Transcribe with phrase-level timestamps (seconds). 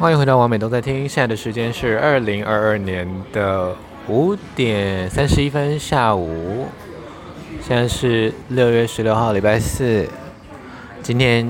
[0.00, 3.76] 欢迎回到王美都在听，现在的时间是二零二二年的
[4.08, 6.68] 五点三十一分下午，
[7.60, 10.08] 现在是六月十六号礼拜四，
[11.02, 11.46] 今天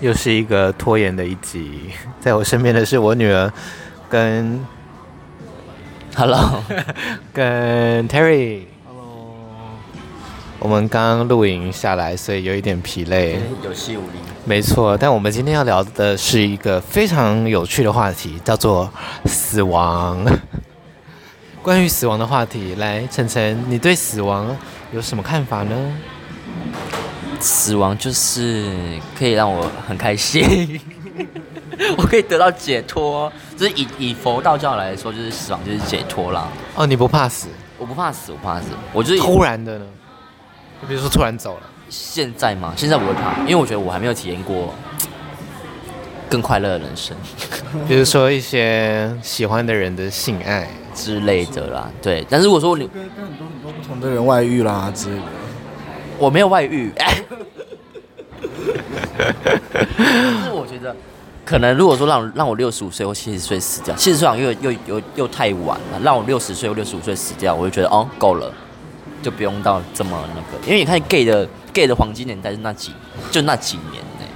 [0.00, 3.52] 又是一个拖延的一集，在我身边的是我女儿
[4.10, 4.66] 跟
[6.16, 6.64] ，Hello，
[7.32, 8.71] 跟 Terry。
[10.62, 14.12] 我们刚刚露营下来，所以有一点疲累，有气无力。
[14.44, 18.88] 没错，但我们今天要聊的是一个非常有趣的话题，叫做
[19.24, 20.24] 死亡。
[21.64, 24.56] 关于死亡的话题，来，晨晨，你对死亡
[24.92, 25.74] 有什么看法呢？
[27.40, 28.72] 死亡就是
[29.18, 30.80] 可以让我很开心，
[31.98, 33.32] 我可以得到解脱。
[33.56, 36.46] 就是以以佛道教来说，就是死亡就是解脱啦。
[36.76, 37.48] 哦，你不怕死？
[37.78, 38.66] 我不怕死，我不怕死。
[38.92, 39.84] 我就是突然的呢。
[40.88, 42.74] 比如说突然走了，现在吗？
[42.76, 44.74] 现在我会怕，因为我觉得我还没有体验过
[46.28, 47.16] 更快乐的人生。
[47.88, 52.26] 比如说一些喜欢的人的性爱之类的啦，对。
[52.28, 55.22] 但是如果说你跟跟很多很多不同的人外遇啦之类的，
[56.18, 56.92] 我没有外遇。
[56.96, 57.08] 但
[60.44, 60.94] 是我觉得，
[61.44, 66.00] 可能如果说让让我六十五岁或七十岁死掉，七十岁好像又又又又太晚了。
[66.02, 68.52] 让我六十岁或六十五岁死掉，我就觉得哦，够了。
[69.22, 72.92] 就不用到这么那个，因为你看 gay 的 gay 的黄金年代是那几，
[73.30, 74.26] 就那几年呢。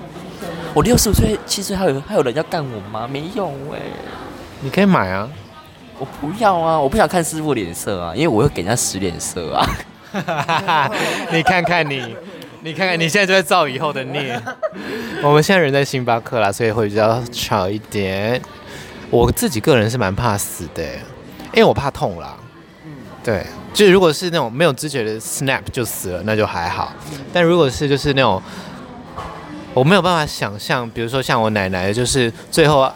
[0.72, 3.08] 我六十五岁、七岁还有还有人要干我吗？
[3.10, 3.80] 没有哎。
[4.60, 5.28] 你可以买啊，
[5.98, 9.68] 我不要啊，我不想看师傅脸色啊，因为我会给人家使脸色啊。
[11.30, 12.16] 你看看你，
[12.62, 14.40] 你看看你现在就在造以后的孽。
[15.22, 18.40] 我们现在人在星巴克啦，所以会比较吵一点。
[19.10, 20.82] 我自己个人是蛮怕死的，
[21.52, 22.36] 因为我怕痛啦。
[23.26, 23.46] 嗯，对。
[23.74, 26.92] 就如果是那种没有知觉的 snap 就死了，那就还好。
[27.32, 28.42] 但如果是就是那种，
[29.74, 32.90] 我没有办法想象，比如说像我奶奶，就是最后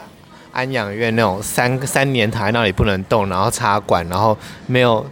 [0.51, 5.05] 安养院那种三三年躺在那里不能动，然后插管，然后没有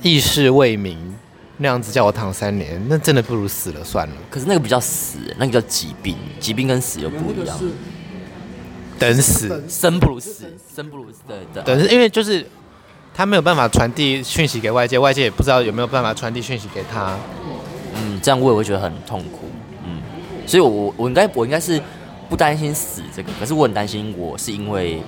[0.00, 1.14] 意识未明
[1.58, 4.14] 那样子叫我躺三年，那真的不如死了算了。
[4.30, 7.60] 可是那个比较死，那个叫疾病，疾病跟死又不一样。
[8.98, 11.18] 等死，生不如死，生不如死。
[11.62, 12.46] 等是因为就是。
[13.18, 17.16] 他没有办法传递讯息给外界，外界也不知道有没有办法传递讯息给他。
[17.96, 19.50] 嗯，这样我也会觉得很痛苦。
[19.84, 20.00] 嗯，
[20.46, 21.82] 所以我我我应该我应该是
[22.30, 25.02] 不担心死这个，可是我很担心我是因为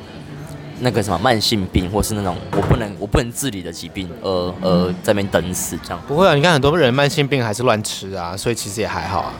[0.80, 6.02] 那个什么慢性病，或是那种我不能我不能自理的疾病而而在那边等死这样。
[6.08, 9.32] 不会啊，你看很多人慢性病还是乱吃啊，所以其实也还好啊，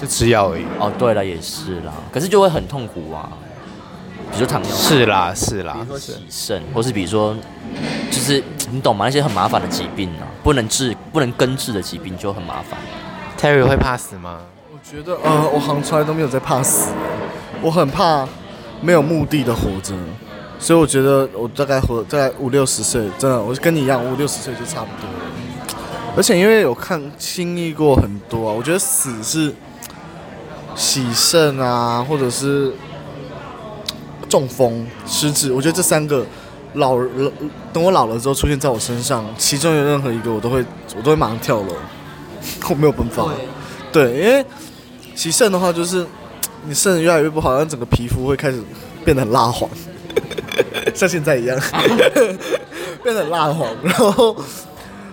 [0.00, 0.62] 就吃药而已。
[0.78, 3.28] 哦，对了，也是啦，可是就会很痛苦啊。
[4.34, 7.36] 比如说糖尿病，是啦是啦，比如说洗肾，或是比如说，
[8.10, 9.04] 就是 你懂吗？
[9.04, 12.76] 那些很麻烦的疾病啊，不能治、不能根治的疾病就很麻烦。
[13.38, 14.40] Terry 会怕死吗？
[14.72, 16.92] 我觉得呃，我好像从来都没有在怕死，
[17.62, 18.26] 我很怕
[18.80, 19.94] 没有目的的活着，
[20.58, 25.76] 所以我觉得我大概活在五六十岁，真的，我跟你一样，五六十岁就差不多了。
[26.16, 29.54] 而且因为有看经历过很多啊，我觉得死是
[30.74, 32.72] 洗肾啊，或者是。
[34.34, 36.26] 中风、失智，我觉得这三个
[36.72, 37.30] 老了，
[37.72, 40.58] 等我老了之后出现在我身上，其中有任何一个，我都会，
[40.96, 41.68] 我都会马上跳楼，
[42.68, 43.28] 我没有办法。
[43.92, 44.44] 对，对，因为
[45.14, 46.04] 洗肾的话，就是
[46.66, 48.60] 你肾越来越不好，让整个皮肤会开始
[49.04, 49.70] 变得很蜡黄，
[50.92, 51.56] 像现在一样，
[53.04, 53.68] 变得很蜡黄。
[53.84, 54.34] 然后，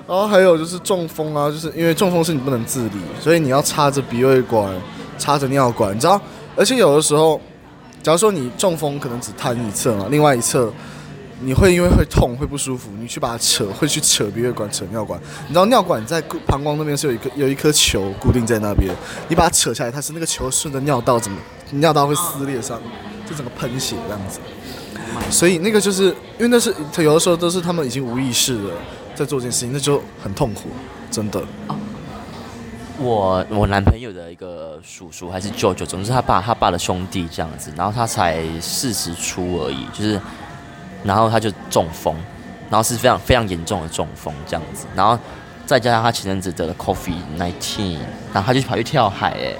[0.07, 4.73] 然后还有就是中风啊，就是因为中风是你不能自理，所以你要插着鼻胃管，
[5.19, 6.19] 插着尿管，你知道？
[6.55, 7.39] 而且有的时候。
[8.01, 10.71] 假如说你中风，可能只瘫一侧嘛，另外一侧
[11.43, 15.19] 你会因为会痛会不舒服，你去把它扯，会去扯鼻胃管、扯尿管。
[15.47, 18.93] 你知道尿管在膀胱那边是有一颗有一颗球固定在那边，
[19.27, 21.37] 你把它扯下来，它是那个球顺着尿道怎么
[21.71, 22.79] 尿道会撕裂上，
[23.27, 24.39] 就整个喷血这样子。
[25.29, 26.05] 所以那个就是
[26.37, 28.69] 因为那是有的时候都是他们已经无意识的
[29.15, 30.69] 在做这件事情，那就很痛苦，
[31.09, 31.41] 真的。
[33.01, 40.19] 我我男朋友的一个叔叔还是舅舅，总之他爸他爸的兄弟这样子，然后他才四十出而已，就是，
[41.03, 42.15] 然后他就中风，
[42.69, 45.17] 然后是非常非常严重的中风这样子，然后
[45.65, 47.97] 再加上他前阵子得了 COVID-19，
[48.33, 49.55] 然后他就跑去跳海，哎，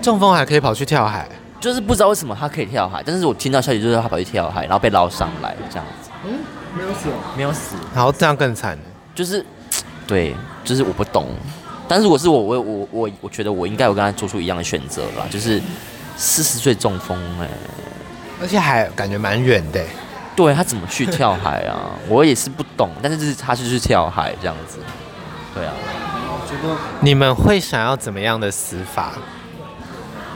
[0.00, 1.28] 中风还可以跑去跳海，
[1.60, 6.38] 就是不知道为什么他可以跳海，但是我听到消息就是他跑去跳海，然后被捞上来这样子，嗯，
[6.74, 8.78] 没有死，没有死，然后这样更惨，
[9.14, 9.44] 就是，
[10.06, 11.28] 对，就是我不懂。
[11.88, 15.60] 但是如果是我，我我我我觉得我应该有跟他做出一样的选择吧，就是
[16.16, 17.50] 四十岁中风哎、欸，
[18.40, 19.86] 而且还感觉蛮远的、欸。
[20.34, 21.90] 对，他怎么去跳海啊？
[22.08, 24.78] 我也是不懂，但是就是他就是跳海这样子。
[25.54, 25.72] 对啊，
[26.28, 29.12] 我觉得你们会想要怎么样的死法？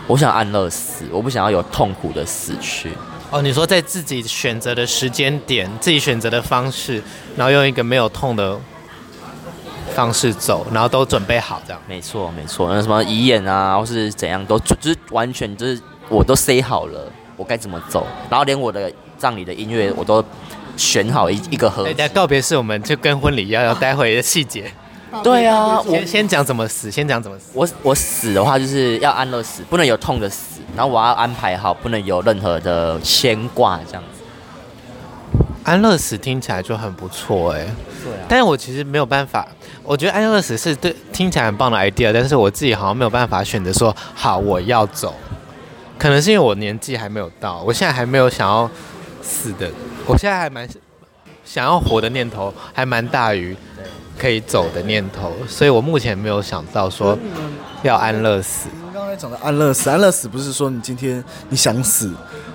[0.07, 2.91] 我想安乐死，我不想要有痛苦的死去。
[3.31, 7.03] 哦，你说在自己选择的时间点，自己选择的方式，
[7.37, 8.59] 然后用一个没有痛的
[9.95, 11.81] 方式走，然后都准备好这样。
[11.87, 12.73] 没错，没错。
[12.73, 20.25] 那什么遗言啊，或是怎样，都就是完全就是我都 say 好了，我该怎么走，然后连我的葬礼的音乐我都
[20.77, 21.85] 选好一一个盒。
[21.93, 24.73] 对，告别式我们就跟婚礼一样，要待会的细节。
[25.25, 27.51] 对啊，我先先讲怎么死，先讲怎么死。
[27.53, 30.61] 我我死的话就是要安乐死，不能有痛的死。
[30.77, 34.20] 然后我要安排好，不能有任何的牵挂，这样子。
[35.71, 37.65] 安乐死听起来就很不错哎。
[38.03, 38.27] 对啊。
[38.29, 39.47] 但是我其实没有办法，
[39.85, 45.15] 我觉得安乐死是对听起来很棒的 idea，但是我自己好像没有办法选择说好我要走。
[45.97, 48.69] 可能是因为我年纪还没有到，我现在还没有想要
[49.23, 49.71] 死的，
[50.07, 50.69] 我现在还蛮
[51.45, 53.57] 想要活的念头还蛮大于
[54.19, 57.17] 可以走的念头，所以我目前没有想到说
[57.83, 58.69] 要安乐死。
[58.93, 62.13] 刚才讲的安乐死，安乐死不是说你今天你想死，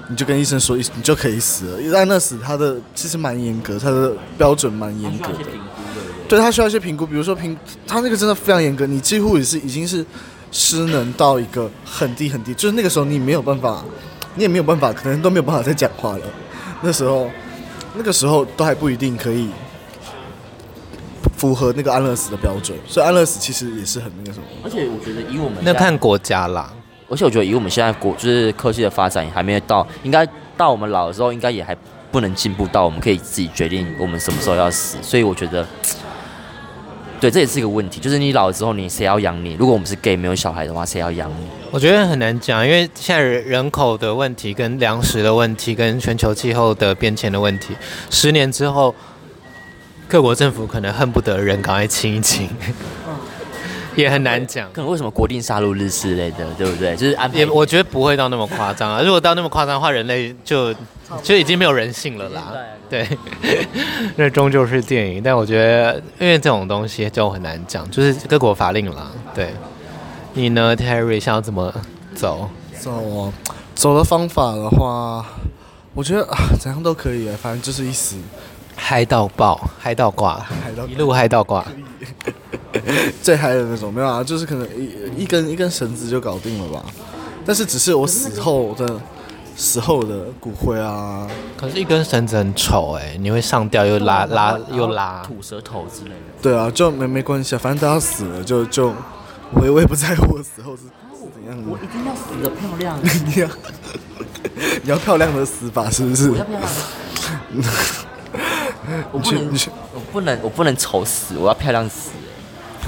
[0.09, 1.81] 你就跟医生说你就可以死了。
[1.81, 5.39] 因为安乐死它的其实蛮严格，它的标准蛮严格的。
[6.27, 7.55] 对，他需要一些评估，比如说评，
[7.85, 10.05] 他那个真的非常严格，你几乎也是已经是
[10.51, 13.83] 失能到一个很低很低，就是那个时候你没有办法，
[14.35, 16.23] 你也没有办法，可能都没有办法再讲话了。
[16.81, 17.29] 那时候，
[17.95, 19.49] 那个时候都还不一定可以。
[21.37, 24.45] 符合那个安乐死的标准，所以安乐死其实也是很那个什么。
[24.63, 26.73] 而且我觉得以我们那看国家啦，
[27.15, 30.27] 而且我觉得以我们现在国就是科技的发展也还没有到，应该
[30.57, 31.73] 到我们老的时候，应该也还
[32.11, 34.97] 不能进步到我们可以自己决定我们什么时候要死。
[35.01, 35.65] 所以我觉得，
[37.21, 39.53] 对，这也是一个问题，就是你老了之后，你谁要养你？
[39.53, 41.47] 如果我们是 gay 没有小孩的话，谁要养你？
[41.71, 47.73] 我觉得很难讲，因为现在人口的问题、跟粮食的问题、跟全球气候的变迁的问题，
[48.09, 48.93] 十年之后。
[50.07, 52.47] 各国政府可能恨不得人赶快清一清，
[53.97, 54.71] 也很难讲。
[54.73, 56.95] 可能为什么国定杀戮日之类的，对不对？
[56.95, 59.01] 就是安排也，我觉得不会到那么夸张啊。
[59.01, 60.73] 如果到那么夸张的话，人类就
[61.23, 62.53] 就已经没有人性了啦。
[62.89, 63.07] 对，
[64.15, 65.21] 那终究是电影。
[65.23, 69.11] 但我觉得，因为这种东西就很难讲，就是各国法令啦。
[69.33, 69.53] 对，
[70.33, 71.73] 你呢，Terry，想要怎么
[72.13, 72.49] 走？
[72.79, 73.33] 走啊，
[73.73, 75.25] 走的方法的话，
[75.95, 78.17] 我觉得啊，怎样都可以，反正就是一死。
[78.75, 80.45] 嗨到爆，嗨到挂，
[80.87, 81.65] 一路嗨到挂，
[83.21, 86.85] 最嗨的那种没有啊，就是可能一一根一根绳子就搞定了吧。
[87.45, 88.99] 但是只是我死后的
[89.55, 91.27] 死后的骨灰啊。
[91.57, 96.15] 可是，一根绳子很丑哎、欸，你会上吊又拉拉又拉吐舌头之类的。
[96.41, 98.93] 对啊，就没没关系啊，反正都要死了，就就
[99.53, 100.83] 我也我也不在乎我死后是
[101.33, 101.63] 怎样的。
[101.67, 102.99] 我一定要死的漂亮。
[103.25, 103.47] 你要
[104.83, 106.29] 你要漂亮的死法是不是？
[106.31, 106.71] 我要漂亮。
[109.11, 109.49] 我不能，
[109.93, 112.11] 我不能，我不能丑死，我要漂亮死。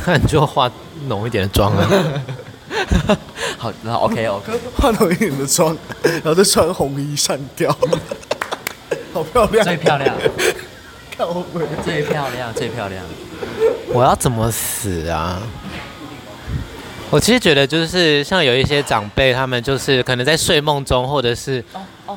[0.07, 0.71] 那你就化
[1.07, 1.89] 浓一点的妆啊。
[3.57, 7.69] 好，那 OK OK，化浓一点的妆，然后再穿红衣上吊，
[9.11, 10.15] 好漂亮，最漂亮，
[11.17, 11.45] 看我
[11.83, 13.03] 最漂亮，最漂亮。
[13.89, 15.41] 我要怎么死啊？
[17.09, 21.61] 我其实觉得，就是像有一些长辈，他们就是可能在睡梦中，或者是。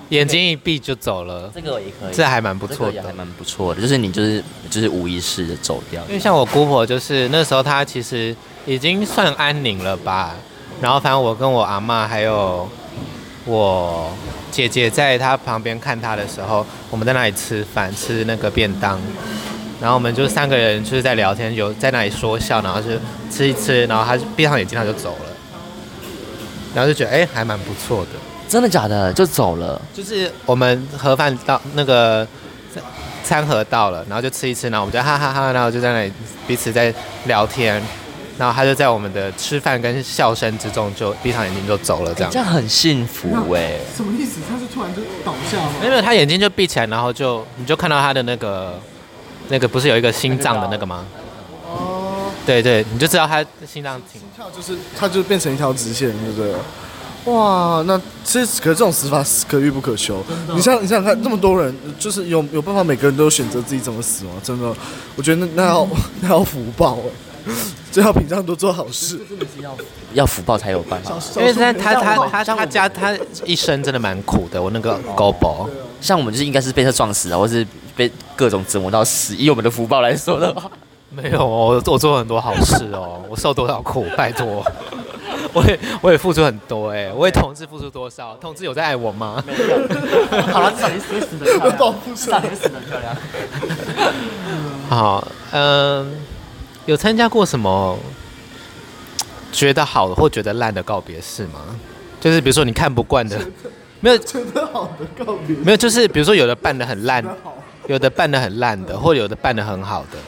[0.08, 3.80] 眼睛一闭就走了，这个也可以，这还蛮不错的，还蛮不错的。
[3.80, 6.02] 就是你就是就是无意识的走掉。
[6.08, 8.34] 因为像我姑婆，就是那时候她其实
[8.66, 10.34] 已经算安宁了吧。
[10.80, 12.68] 然后反正我跟我阿嬷还有
[13.44, 14.10] 我
[14.50, 18.98] 姐姐在她旁边看她的时候，我们在那里吃饭，吃那个便当。
[19.80, 22.88] 然后我们就三个人就是在聊天，有在那里说笑，然后就
[23.30, 25.26] 吃一吃，然后她闭上眼睛，她就走了。
[26.74, 28.10] 然后就觉得哎，还蛮不错的。
[28.50, 29.12] 真的假的？
[29.12, 29.80] 就走了？
[29.94, 32.26] 就是我们盒饭到那个
[33.22, 36.12] 餐盒到了，然后就吃一吃，然后我们就哈哈哈哈，然后就在那里
[36.48, 36.92] 彼此在
[37.26, 37.80] 聊天，
[38.36, 42.30] 然后他就在我们的吃饭跟笑声之中就闭上眼睛就走了，这样。
[42.30, 43.80] 欸、这样很幸福哎、欸。
[43.96, 44.40] 什么意思？
[44.50, 45.70] 他是突然就倒下吗？
[45.80, 48.76] 没有，他眼睛就闭起来，然后就你就看到他的那个
[49.48, 51.06] 那个不是有一个心脏的那个吗？
[51.68, 52.32] 哦。
[52.44, 54.20] 对对，你就知道他心脏停。
[54.20, 56.52] 心跳就是，他就变成一条直线，对不对？
[57.26, 60.22] 哇，那这可这种死法可遇不可求。
[60.54, 64.30] 你想，你想想看，这么多人，就是有有办法，每个人都选择自己怎么死吗？
[64.42, 64.74] 真的，
[65.16, 65.88] 我觉得那那要
[66.22, 66.96] 那要福报
[67.46, 67.52] 哎，
[67.92, 69.18] 最好平常多做好事。
[69.28, 69.76] 真的是要
[70.14, 71.14] 要福报才有办法。
[71.36, 74.60] 因为他他他他他家他一生真的蛮苦的。
[74.62, 75.68] 我那个高宝，
[76.00, 79.36] 像我们就是应该是被车撞死啊，或是被各种折磨到死。
[79.36, 80.70] 以我们的福报来说的话，
[81.10, 84.64] 没有，我我做了很多好事哦，我受多少苦，拜托。
[85.52, 88.34] 我也我也付出很多哎，我为同志付出多少？
[88.40, 89.42] 同志有在爱我吗？
[89.46, 89.58] 没有。
[90.52, 93.16] 好了，至少你死死的漂亮，至少你死的漂亮。
[94.88, 96.12] 好，嗯，
[96.86, 97.98] 有参加过什么
[99.52, 101.60] 觉得好的或觉得烂的告别式吗？
[102.20, 103.38] 就是比如说你看不惯的
[104.00, 107.24] 没有觉得好的告别，没有，就是比如说有的办的很烂，
[107.86, 110.18] 有的办的很烂的，或有的办的很好的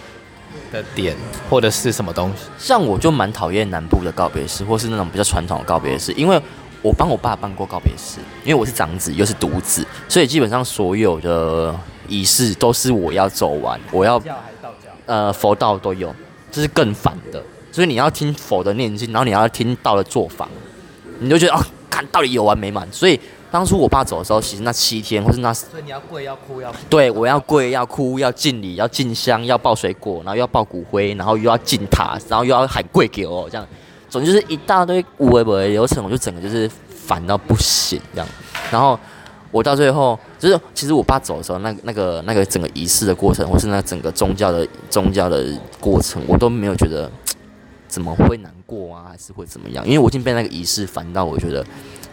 [0.73, 1.15] 的点，
[1.51, 2.45] 或者是什么东西。
[2.59, 6.41] 像我就蛮讨厌南部的告别式，或是那种比较传统的告别式，因为
[6.81, 14.21] 我帮我爸办过告别式，因为我是长子又是独子，所以基本上所有的仪式都是我要走完，我要
[15.07, 16.15] 呃佛道都有，
[16.51, 20.49] 这是更烦的，所以你要听佛的念经，然后你要听道的做法，
[21.21, 21.61] 你就觉得哦，
[21.91, 23.21] 看到底有完没完，所以。
[23.53, 26.79] 当初我爸走的时候，其实那七天，或是那，所以你要跪，要哭，要哭。
[26.89, 33.69] 对，我要跪，要哭，要敬礼，要敬香，要抱水果，然后又要抱骨灰，然后又要敬塔，然后又要喊跪给我，这样，
[34.09, 38.29] 总之就是一大堆无为不为流程，我就整个就是烦到不行这样。
[38.71, 38.99] 然后
[39.51, 45.47] 我到最后，就是其实我爸走的时候，那那个那个整个仪式的过程，或是那整个宗教的宗教的
[45.79, 47.11] 过程，我都没有觉得
[47.87, 49.87] 怎么会难过啊，还是会怎么样？
[49.87, 51.63] 因为我已经被那个仪式烦到，我觉得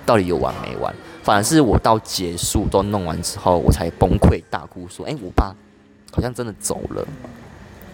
[0.06, 0.94] 到底有完没完？
[1.22, 5.54] 反而是我到结束都弄完之后，我才崩溃大哭，说：“哎、欸，我爸
[6.12, 7.06] 好像真的走了。”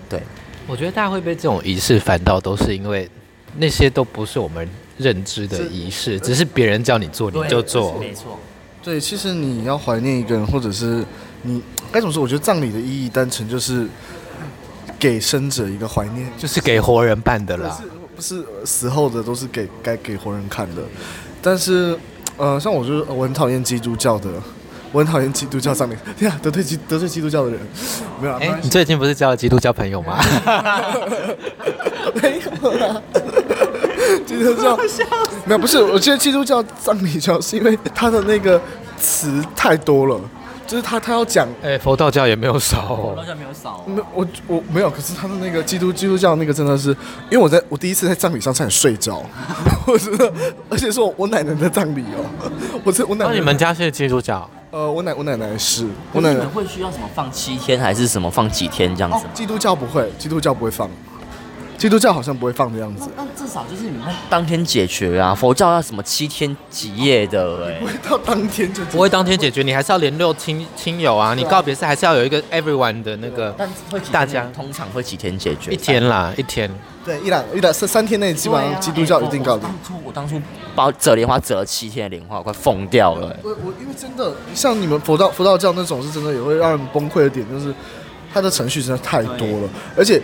[0.08, 0.22] 对，
[0.68, 3.10] 我觉得大家会被这种仪式烦到，都是因为
[3.58, 7.98] 那些都不是我们认知的仪式，只是别人叫你做你就做。
[8.00, 8.40] 没错。
[8.84, 11.04] 对，其实你要怀念一个人，或者是
[11.42, 12.22] 你该怎么说？
[12.22, 13.88] 我觉得葬礼的意义单纯就是
[15.00, 17.82] 给生者一个怀念，就是给活人办的啦。
[18.16, 20.84] 不是，不是死后的都是给该给活人看的，
[21.42, 21.98] 但是。
[22.38, 24.30] 呃，像我就是我很讨厌基督教的，
[24.92, 27.60] 我很讨厌基督教上面， 对啊，得罪基得罪基督教的人，
[28.22, 28.34] 没有。
[28.36, 30.18] 哎、欸，你最近不是交了基督教朋友吗？
[32.22, 33.02] 没有啦，
[34.26, 34.78] 基督教
[35.46, 38.60] 没有，不是，我觉得基督教葬礼教是因为他的那个
[38.98, 40.20] 词太多了。
[40.68, 46.90] 就是他，他要讲，哎、欸，佛道教也没有少、哦，佛道教没有少、哦，没，我我没有，可是他的那个基督基督教那个真的是，
[47.30, 49.24] 因为我在我第一次在葬礼上差点睡着，
[49.86, 50.32] 我真的，
[50.70, 52.26] 而且是我我奶奶的葬礼哦，
[52.84, 54.50] 我这我奶奶，那你们家是基督教？
[54.72, 59.30] 呃，我奶我奶奶是，我奶奶会需要什么放七天还是什么放几天这样子、哦？
[59.34, 60.90] 基督教不会，基督教不会放。
[61.78, 65.36] 基督教好像不会放的样子，那至少就是你们当天解决啊。
[65.36, 67.74] 佛教要什么七天几夜的、欸？
[67.74, 71.34] 哎，不会到当天就不会当天解决，你还是要联络亲亲友啊。
[71.36, 75.72] 你告别式还是要有一个 everyone 的那个，但会大家通常会几天解决？
[75.72, 76.72] 一天啦，一天。
[77.04, 79.64] 对，一两一两三三天内基本上基督教一定告别。
[79.64, 80.42] 当初我当初
[80.74, 83.40] 包折莲花折了七天的莲花，我快疯掉了、欸。
[83.44, 87.72] 我我因为真的像你们佛道佛道教那种是真的也会让人崩溃的点，就是
[88.34, 90.22] 它的程序真的太多了，而且。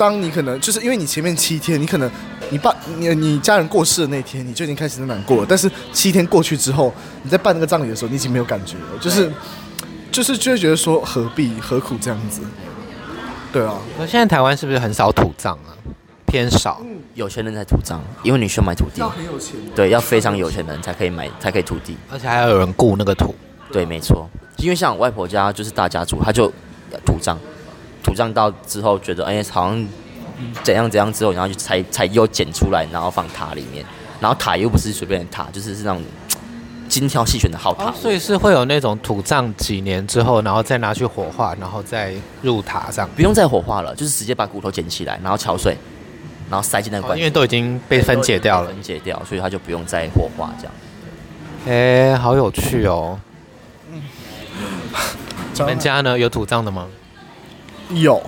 [0.00, 2.10] 当你可能就是因为你前面七天，你可能
[2.48, 5.46] 你爸你你家人过世的那天，你就已经开始难过了。
[5.46, 6.90] 但是七天过去之后，
[7.22, 9.30] 你在办那个葬礼的时候，你已经没有感觉了，就是
[10.10, 12.40] 就是就会觉得说何必何苦这样子？
[13.52, 13.74] 对啊。
[13.98, 15.76] 那现在台湾是不是很少土葬啊？
[16.24, 16.80] 偏少，
[17.12, 19.00] 有钱人才土葬，因为你需要买土地。
[19.00, 19.56] 要很有钱。
[19.76, 23.34] 对，要非常有钱的人才可以买，才可以土地，而且还要有人雇那个土。
[23.70, 24.26] 对，没错。
[24.56, 26.50] 因为像我外婆家就是大家族，他就
[27.04, 27.38] 土葬。
[28.02, 29.86] 土葬到之后，觉得哎、欸，好像
[30.62, 33.84] 怎样怎样之后，然后就才才又捡出来，然后放塔里面。
[34.20, 36.02] 然后塔又不是随便的塔，就是是那种
[36.88, 37.94] 精挑细选的好塔，哦。
[37.94, 43.08] 所以是会有那种土葬几年之后，然后再拿去火化，然后再入塔上。
[43.16, 45.74] 不用再火化了，就是直接把骨头捡起来，然后敲碎，
[46.50, 47.18] 然后塞进那个棺，哦。
[47.18, 50.72] 因为都已经被分解掉了，分解掉，所以它就不用再火化这样。
[51.66, 53.18] 哎、欸，好有趣哦。
[53.90, 54.02] 嗯。
[55.56, 56.18] 你们家呢？
[56.18, 56.86] 有土葬的吗？
[57.94, 58.22] 有，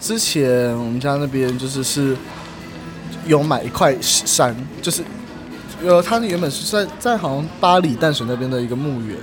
[0.00, 2.16] 之前我们家那边就是是
[3.26, 5.02] 有买一块山，就是
[5.84, 9.16] 呃，它原本是在在好像巴黎淡水那边的一个墓园，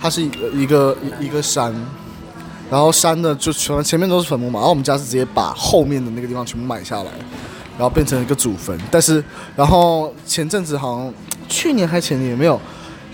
[0.00, 1.74] 它是一个一个一个山，
[2.70, 7.10] 然后山的就全前面都是坟墓嘛，然后我们家是直接把后面的那个地方全部买下来，
[7.78, 9.22] 然后变成一个祖坟，但是
[9.54, 11.14] 然后前阵子好像
[11.48, 12.60] 去年还前年也没有，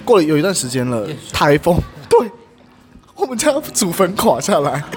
[0.05, 1.83] 过了有一段时间了，台风，对，
[3.23, 4.83] 我们家祖坟垮下来。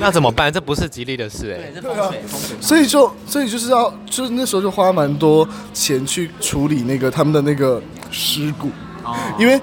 [0.00, 0.52] 那怎么办？
[0.52, 1.80] 这不是吉利的事哎、欸。
[1.80, 2.10] 对啊，
[2.60, 8.70] 所以就所以就是要，就是那时候就花蛮多钱去处理那个他们的那个尸骨，
[9.38, 9.60] 因为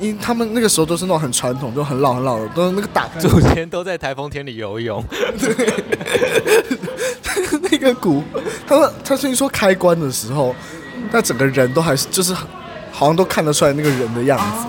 [0.00, 5.04] 因为他们那个时候都是那种很传统，就很老很老的，都是那个打开祖先都在台风天里游泳。
[5.38, 5.74] 对，
[7.70, 8.22] 那个骨，
[8.66, 10.54] 他们他听说开棺的时候，
[11.12, 12.34] 那整个人都还是就是
[12.96, 14.66] 好像都看得出来那个人的样子，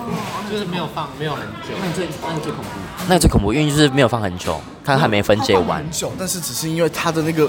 [0.52, 2.70] 就是没有放没有很久，那你最那你最恐怖。
[3.08, 5.78] 那最恐怖，因为就是没有放很久，它还没分解完。
[5.78, 7.48] 很久，但是只是因为它的那个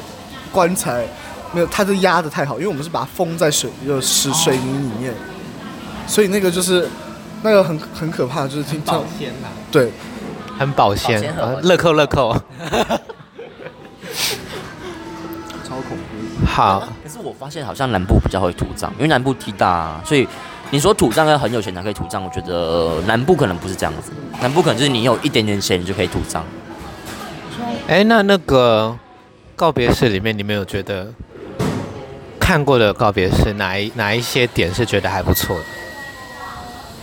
[0.54, 1.06] 棺材
[1.52, 5.14] 没有，它就压的太好，因为我们是把它封在水就是水泥里面，
[6.08, 6.88] 所以那个就是
[7.42, 9.34] 那个很很可怕，就是听保鲜
[9.70, 9.92] 对，
[10.58, 12.34] 很保鲜，乐扣乐扣，
[15.68, 16.46] 超恐怖。
[16.48, 20.26] 好，可是我发现好像南部比较会土葬，因为南部地大，所以
[20.72, 24.12] 你说土葬要很有钱才可以土葬，我觉得南部可能不是这样子，
[24.42, 26.44] 南部可能就是你有一点点钱你就可以土葬。
[27.88, 28.98] 哎，那那个
[29.56, 31.12] 告别式里面，你们有觉得
[32.40, 35.64] 看过的告别式哪一哪一些点是觉得还不错的？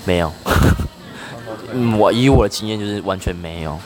[0.05, 0.33] 没有。
[1.75, 3.77] 嗯，我以我的经验就是完全没有，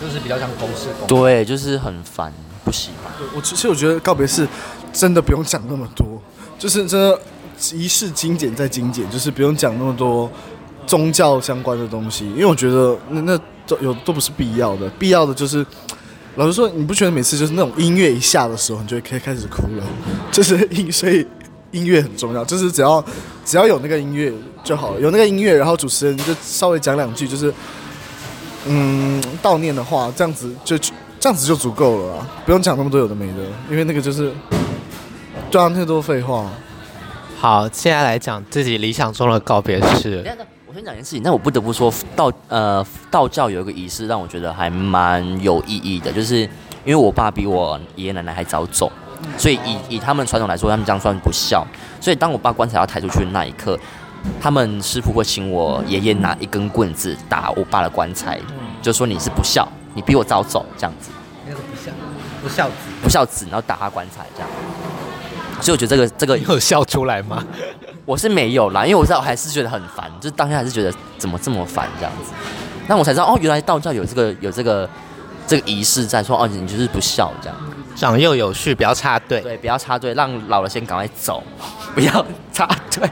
[0.00, 0.86] 就是比较像公式。
[1.08, 2.32] 对，就是很烦，
[2.64, 3.12] 不喜欢。
[3.34, 4.46] 我其实我觉得告别式
[4.92, 6.22] 真的不用讲那么多，
[6.56, 7.20] 就是真的
[7.72, 10.30] 仪式精简再精简，就是不用讲那么多
[10.86, 14.88] 宗教相关的东西，因为我觉得那那都有都不是必要的。
[14.98, 15.64] 必要的就是，
[16.36, 19.84] 老实说，你不觉得每次就是那种音乐一下的时候，你就可以开始哭了？
[20.30, 21.26] 就是音，所以
[21.70, 23.04] 音乐很重要，就是只要
[23.44, 24.32] 只要有那个音乐。
[24.64, 27.50] 就好了，有那个音乐，然后主持人就稍微讲两句，就是
[28.66, 30.76] 嗯悼念的话，这样子就
[31.18, 33.34] 这样子就足够了啊，不用讲那么多有的没的，
[33.70, 34.30] 因为那个就是
[35.50, 36.50] 讲太多废话。
[37.40, 40.24] 好，接下来讲自己理想中的告别式。
[40.66, 46.40] 我先讲一件事情，但我不得不说道呃道教有一个仪式让我觉得还蛮有意义的，就是
[46.84, 48.90] 因为我爸比我爷爷奶奶还早走，
[49.36, 51.64] 所以以以他们传统来说，他们这样算不孝，
[52.00, 53.78] 所以当我爸棺材要抬出去的那一刻。
[54.40, 58.36] 他们师傅会请我爷爷拿一根棍子打我爸的棺材，
[58.82, 61.10] 就说你是不孝，你比我早走这样子。
[61.46, 61.92] 那个不孝，
[62.42, 64.50] 不孝子，不孝子，然后打他棺材这样。
[65.60, 67.44] 所以我觉得这个这个有笑出来吗？
[68.04, 72.32] 我是没有啦，因为我知道我还是觉得很烦，就是当下还是觉得怎么这么烦这样子。
[72.86, 74.88] 那我才知道哦，原来道教有这个有这个
[75.46, 77.56] 这个仪式在说哦，你就是不孝这样。
[77.94, 79.40] 长幼有序，不要插队。
[79.40, 81.42] 对，不要插队，让老了先赶快走，
[81.94, 83.10] 不要插队。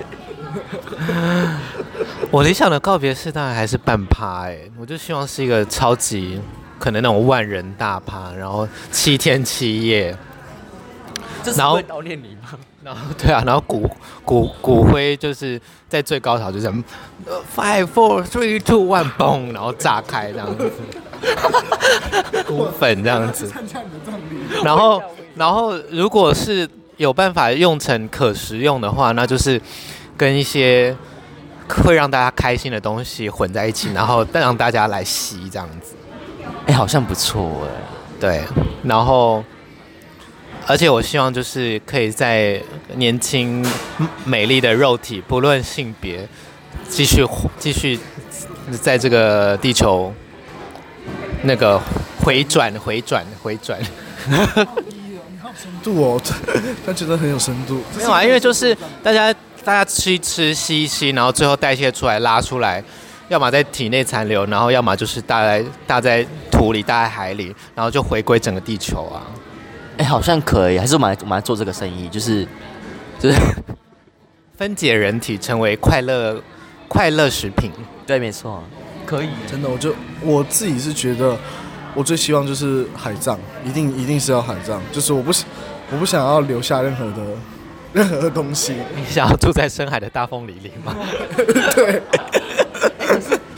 [2.30, 6.40] 我理想的告别式当然还是半趴哎，我就希望是一个超级
[6.78, 10.16] 可能那种万人大趴，然后七天七夜，
[11.56, 12.58] 然后悼念你吗？
[12.82, 13.88] 然后对啊，然后骨
[14.25, 16.68] 骨骨灰就是在最高潮就是
[17.54, 20.70] five four three two one boom，然后炸开这样子，
[22.47, 23.50] 骨粉这样子，
[24.62, 25.02] 然后
[25.34, 29.60] 然后如果是有办法用成可食用的话，那就是。
[30.19, 30.97] 跟一些
[31.69, 35.95] 会让大家开心的东西混在一起，然后再让大家来吸这样子，
[36.67, 37.69] 哎，好像不错哎。
[38.19, 38.43] 对，
[38.82, 39.45] 然后
[40.66, 42.60] 而且我希望就是可以在
[42.94, 43.64] 年轻
[44.24, 46.28] 美丽的肉体，不论性别，
[46.88, 47.24] 继续
[47.58, 47.98] 继续
[48.80, 50.12] 在这个地球
[51.42, 51.80] 那个
[52.20, 53.80] 回转回转回转。
[55.56, 56.20] 深度哦，
[56.84, 57.82] 他觉得很有深度。
[57.96, 59.34] 没有啊，因为就是大家。
[59.64, 62.80] 大家吃一吃，吸一吸，然后最后代谢出来，拉出来，
[63.26, 69.26] 要么在体内残留，然后要么就是大在大在土里，大在海里，然后就回归整个地球啊。
[69.99, 72.47] 哎，好像可以，还是我们来我们来做这个生意，就是
[73.19, 73.39] 就是
[74.56, 76.43] 分解人体成为快乐
[76.89, 77.71] 快乐食品。
[78.06, 78.63] 对，没错，
[79.04, 79.28] 可以。
[79.50, 81.37] 真的，我就我自己是觉得，
[81.95, 85.32] 我最希望就是海葬，一定一定是要海葬，就是我不
[85.91, 87.17] 我不想要留下任何的。
[87.97, 90.95] 任何的东西，你想要住在深海的大风里里吗？
[91.75, 92.02] 对，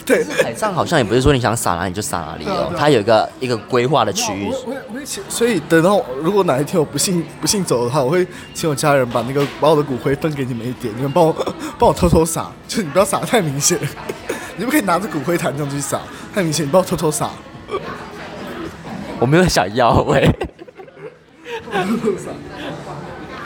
[0.06, 4.48] 对，海上好像也不是说你想撒哪里就撒哪里哦，它有一个一个规划的区域。
[5.28, 11.32] 所以等到如果哪一天我不幸不幸走的话，我会请我家人把那个把我的骨灰分给你们一点，你们帮我
[11.78, 13.78] 帮我偷偷撒，就你不要撒太明显，
[14.58, 16.00] 你不可以拿着骨灰坛这样去撒，
[16.34, 17.30] 太明显，你帮我偷偷撒。
[19.18, 20.30] 我没有想要喂。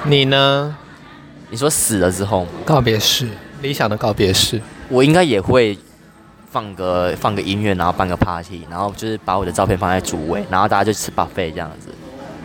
[0.05, 0.77] 你呢？
[1.51, 3.29] 你说死了之后告别式，
[3.61, 5.79] 理想的告别式，我应该也会
[6.53, 11.89] 放个放个音乐，然后办个 party，然后就是把我的照片放在主位，然后大家就吃 buffet 这样子，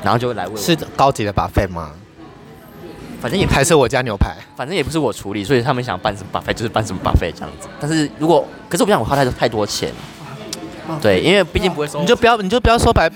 [0.02, 0.56] 然后就会来问。
[0.58, 1.92] 是高级的 buffet 吗？
[3.22, 7.68] 反正也还是我家牛排，反正也不是我处理，所以他们想办什么 buffet 就是办什么 buffet 这样子。
[7.82, 9.92] 但是如果可是我不想我花太多太多钱，
[11.02, 13.12] 对，因为毕竟不会收，你就不要你就不要收白，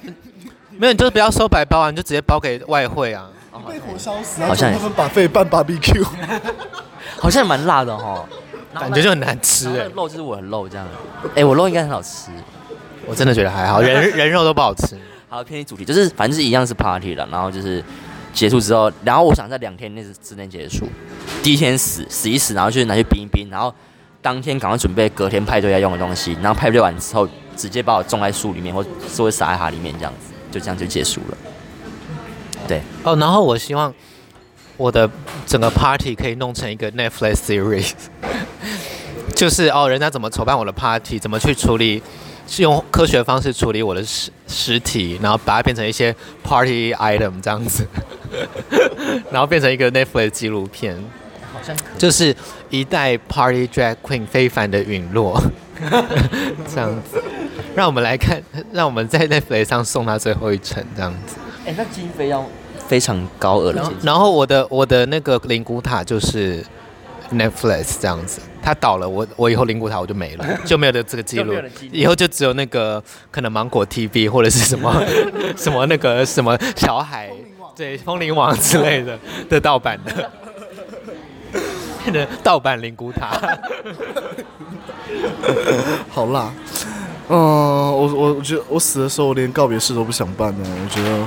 [0.78, 3.30] 没有你就不要收白包啊，你就直接包给外汇啊。
[3.68, 6.04] 被火烧死，好像他们把肺办 barbecue，
[7.20, 8.26] 好像也蛮辣的哈，
[8.74, 9.86] 感觉就很难吃哎。
[9.96, 10.88] 肉就是我的肉这样，
[11.36, 12.32] 哎，我肉应该很好吃，
[13.06, 14.98] 我真的觉得还好，人 人肉都不好吃。
[15.30, 17.84] 好，偏离主题，就是反正是一样是 party 了，然后就是
[18.34, 20.86] 结束之后，然后我想在两天内之内结束，
[21.42, 23.74] 第一天死死一死，然后就拿去冰一冰，然后
[24.22, 31.38] 当天赶快准备隔天派对要用的东西，然后派对完之后直接把我种在树里面，或是会撒在海里面这样子，就这样就结束了。
[32.68, 33.94] 对哦，然后我希望
[34.82, 35.08] 我的
[35.46, 37.92] 整个 party 可以弄成一个 Netflix series，
[39.36, 42.02] 就是哦，人家怎么筹办我的 party，怎么去处理，
[42.48, 47.86] 是用科学方式处理我的尸尸体，然后把它变成一些 party item 这样子，
[49.30, 50.98] 然后变成一个 Netflix 纪录片。
[51.54, 52.36] 好像就是
[52.72, 55.40] 一代 Party Drag Queen 非凡的陨落，
[56.74, 57.22] 这样子。
[57.76, 58.42] 让我们来看，
[58.72, 61.36] 让我们在 Netflix 上送他最后一程，这样子。
[61.68, 62.44] 哎，那经费要
[62.92, 63.90] 非常高额了。
[64.04, 66.62] 然后我的我的那个灵骨塔就是
[67.32, 71.56] Netflix 这样子，它倒了，我我以后灵骨塔我就没了， 就没有的这个记录，
[71.90, 73.02] 以后就只有那个
[73.32, 74.94] 可能芒果 TV 或者是什么
[75.56, 77.32] 什么那个什么小海
[77.74, 79.18] 对风铃网之类的
[79.50, 80.30] 的盗版的，
[82.04, 83.40] 变 成盗版灵骨塔。
[86.10, 86.52] 好辣。
[87.30, 90.70] 嗯，我我我觉得我死的时候，我连告别式都不想办呢。
[90.70, 91.26] 我觉得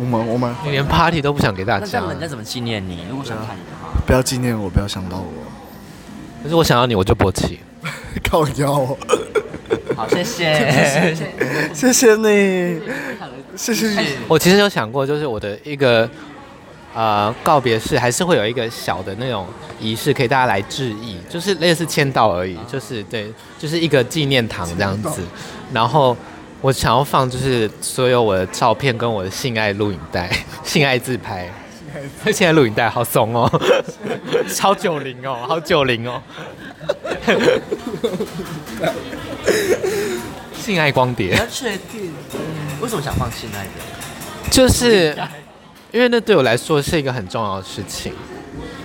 [0.00, 3.04] 我们我们你连 party 都不想给大家，那这样人家怎么纪念你？
[3.10, 5.32] 如果想看你的话，不要纪念我，不要想到我。
[6.42, 7.60] 可是我想到你，我就勃起。
[8.28, 8.96] 靠腰。
[9.96, 11.14] 好，谢谢，
[11.74, 12.80] 谢谢你，
[13.56, 14.06] 谢谢你。
[14.28, 16.08] 我其实有想过，就是我的一个。
[16.94, 19.46] 呃，告别式还是会有一个小的那种
[19.78, 25.22] 仪式，可以大家来致意，就是类似签到而已，就是对，就是一个纪念堂这样子。
[25.72, 26.16] 然后
[26.60, 30.28] 我想要放，就是所有我的照片跟我的性爱录影带、
[30.64, 31.48] 性爱自拍。
[32.24, 33.50] 现在录影带好怂哦，
[34.54, 36.20] 超九零哦， 好九零哦。
[40.54, 41.34] 性爱光碟。
[41.50, 42.12] 确定？
[42.80, 44.50] 为什么想放性爱的？
[44.50, 45.16] 就是。
[45.90, 48.12] 因为那对我来说是一个很重要的事情。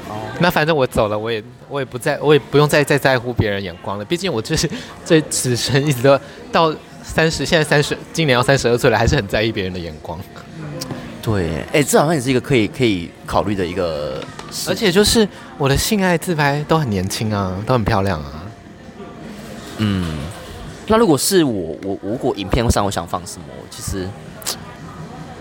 [0.07, 0.15] 哦。
[0.39, 4.05] 那反正我走了，我也我也不在，我也不用再再在乎别人眼光了。
[4.05, 4.69] 毕竟我就是
[5.03, 6.17] 这此生一直都
[6.51, 10.19] 到三十，现在三十，今年要三十二岁了，还是很在意别人的眼光。
[11.21, 14.23] 对，哎，这好像也是一个可以可以考虑的一个。
[14.67, 18.43] 而且就是我的性爱自拍都很年轻啊，都很漂亮啊。
[19.77, 20.17] 嗯。
[20.87, 24.07] 那如果是我，我如果影片上我想放什么，其实。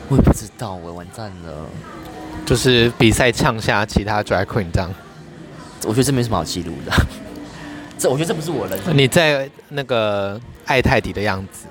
[0.08, 1.66] 我也不知道，我完蛋了。
[2.44, 4.92] 就是比赛呛下其他 drag queen 这样，
[5.84, 6.92] 我觉得这没什么好记录的。
[8.02, 8.76] 这我觉得这不是我的。
[8.92, 11.66] 你在那个爱泰迪的样子，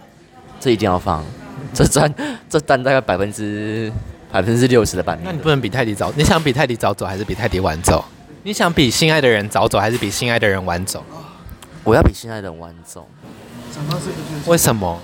[0.62, 1.22] 这一定要放。
[1.74, 2.13] 这占
[2.50, 3.91] 这占大概百分之
[4.32, 5.26] 百分之六十的版面。
[5.26, 6.10] 那你不能比泰迪早？
[6.15, 8.06] 你想比泰迪早走还是比泰迪晚走？
[8.44, 11.04] 你想比心爱的人早走还是比心爱的人晚走？
[11.84, 13.06] 我要比心爱的人晚走。
[14.46, 14.98] 为什么？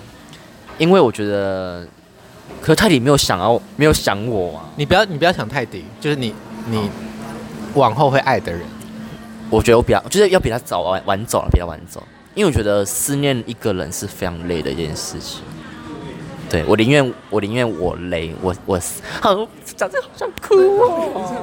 [0.77, 1.85] 因为我觉得。
[2.61, 4.63] 可是泰迪没有想要，没有想我啊！
[4.77, 6.33] 你不要，你不要想泰迪，就是你，
[6.67, 6.89] 你
[7.73, 8.61] 往后会爱的人。
[9.49, 12.03] 我觉得我比较，就是要比他早晚晚走了，比他晚走。
[12.35, 15.41] 因为我觉得思念一个人是非常累的一件事情。
[16.49, 18.79] 对，我宁愿，我宁愿我累，我我
[19.19, 21.35] 好讲这好想哭哦。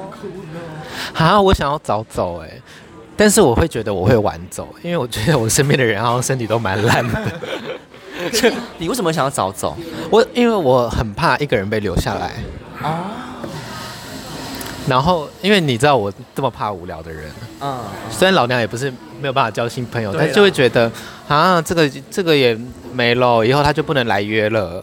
[1.15, 2.51] 啊，我想要早走哎，
[3.17, 7.23] 但是我会觉得我会晚走，因为我觉得我身边的人好像身体都蛮烂的。
[8.79, 9.77] 你为什么想要早走？
[10.11, 12.35] 我因为我很怕一个人被留下来
[12.81, 13.34] 啊。
[14.87, 17.79] 然后，因为你知道我这么怕无聊的人，嗯，
[18.11, 20.91] 虽然老娘也不是没有办法交新朋友，但就会觉得
[21.27, 22.59] 啊，这个这个也
[22.93, 24.83] 没了，以后他就不能来约了，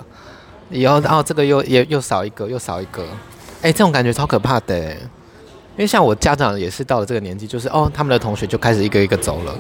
[0.69, 3.03] 以后然后这个又也又少一个，又少一个，
[3.61, 4.75] 哎，这种感觉超可怕的。
[5.77, 9.55] 因为像我家长也是到了这个年纪，就是哦，他们的同学就开始一个一个走了。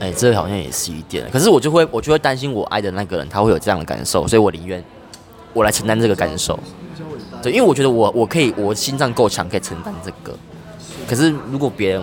[0.00, 4.84] 哎、欸，这个好像也是一点，可是我就会，我就会担心我爱的那个人他会有这样的感受，所以我宁愿
[5.52, 6.58] 我来承担这个感受。
[7.42, 10.36] 对，因为我觉得我我可以，我心脏够强，可以承担这个。
[11.08, 12.02] 可是如果别人，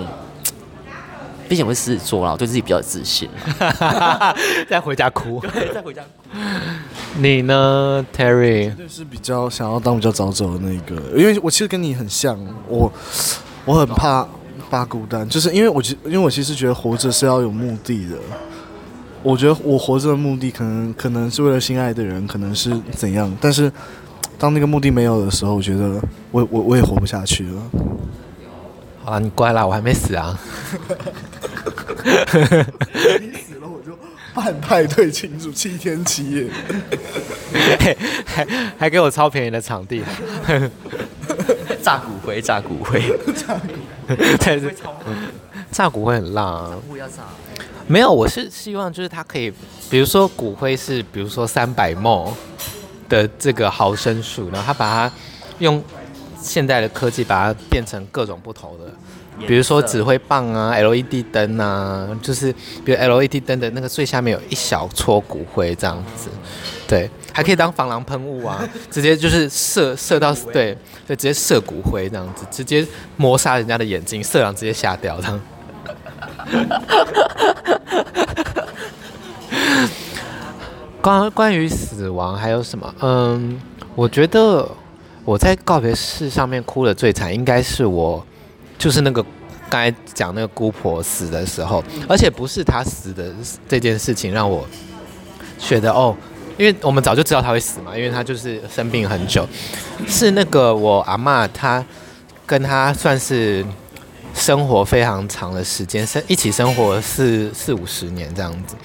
[1.48, 3.30] 毕竟我是狮子座啦，我对自己比较自信。
[4.70, 5.42] 再回家哭，
[5.74, 6.40] 再回家哭。
[7.18, 8.76] 你呢，Terry？
[8.76, 12.92] 就是比较想要当比较早走的那一个，因为我其实跟你很像，我
[13.66, 14.28] 我很怕。
[14.68, 18.16] 怕孤单，就是因为我其因为我其实觉得活着是要有目的的。
[19.22, 23.32] 我觉得我活着的目的可能可能是为了心爱的人，可能是怎样。
[23.40, 23.72] 但是
[24.38, 27.62] 当那个目的没有的时候，我觉得我我我也活不下去了。
[29.04, 30.38] 好啊，你乖啦，我还没死啊。
[32.04, 33.98] 你死了我就
[34.34, 36.50] 办派对庆祝七天七夜，
[38.26, 40.04] 还还给我超便宜的场地。
[41.82, 43.00] 炸骨灰，炸骨灰，
[43.36, 43.68] 炸骨
[44.08, 44.76] 灰，对对，
[45.72, 46.72] 炸骨灰很辣啊。
[47.88, 49.54] 没有，我是希望就是它可以，
[49.90, 52.32] 比如说骨灰是，比如说三百 ml
[53.10, 55.16] 的这个毫升数，然后他把它
[55.60, 55.84] 用
[56.42, 58.86] 现代的科技把它变成各种不同的，
[59.48, 66.30] 比如说指挥棒啊，LED 灯啊，就是比如 LED 灯的那个最下面有一小撮骨灰这样子，
[66.88, 67.10] 对。
[67.36, 72.88] 还可以当防狼喷雾啊， 直接就是射射到对对，直接射骨灰这样子，直接
[73.18, 75.42] 磨杀人家的眼睛，色狼直接吓掉这样。
[81.06, 82.96] 关关于死亡还有什么？
[83.02, 83.62] 嗯，
[83.94, 84.68] 我觉得
[85.24, 88.26] 我在告别式上面哭的最惨，应该是我
[88.76, 89.24] 就是那个
[89.70, 93.32] 刚才讲那个姑婆死的时候，而且不是她死的
[93.70, 94.66] 这件事情让我
[95.60, 96.18] 觉得哦，
[96.58, 99.48] 因为我们早就知道她会死嘛，因为她就是生病很久，
[100.08, 101.86] 是那个我阿嬷她
[102.48, 103.64] 跟她算是。
[104.36, 108.76] 生活非常长的时间，生一起生活四四五十年这样子，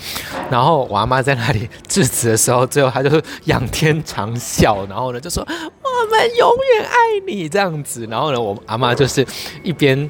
[0.48, 6.94] 然后我阿妈在那里致辞的时候，最后她就仰天长啸，然后呢就说我们永远爱
[7.26, 9.26] 你这样子，然后呢我阿妈就是
[9.64, 10.08] 一边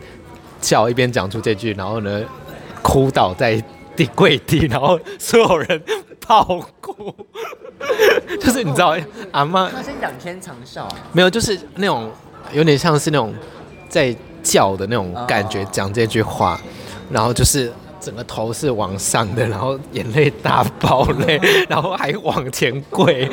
[0.60, 2.22] 笑一边讲出这句，然后呢
[2.82, 3.60] 哭倒在
[3.96, 5.82] 地跪地，然后所有人
[6.28, 6.44] 爆
[6.82, 7.12] 哭，
[8.40, 8.94] 就是你知道
[9.32, 12.12] 阿妈她先仰天长啸，没有，就是那种
[12.52, 13.34] 有点像是那种
[13.88, 14.14] 在。
[14.42, 16.60] 叫的那种感觉，讲这句话，
[17.10, 23.28] 然后就是整个头是往上的，然后眼泪大爆泪，然后还往前跪，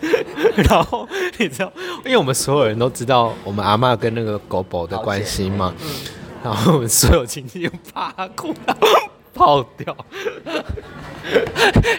[0.56, 1.06] 然后
[1.38, 1.72] 你知道，
[2.04, 5.74] 因为我们所有人都知道我们阿妈跟那个狗宝的关系嘛，
[6.42, 8.74] 然后我们所有亲戚就怕哭到
[9.34, 9.94] 爆掉。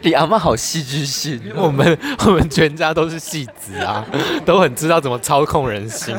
[0.02, 4.04] 你阿妈好戏剧性，我们我们全家都是戏子啊，
[4.46, 6.16] 都很知道怎么操控人心。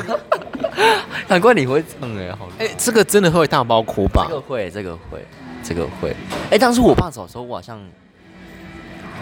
[1.27, 4.27] 难怪你会唱哎，好哎，这个真的会大包哭吧？
[4.29, 5.25] 这个会，这个会，
[5.63, 6.15] 这个会。
[6.51, 7.79] 哎，当时我爸走的时候，我好像，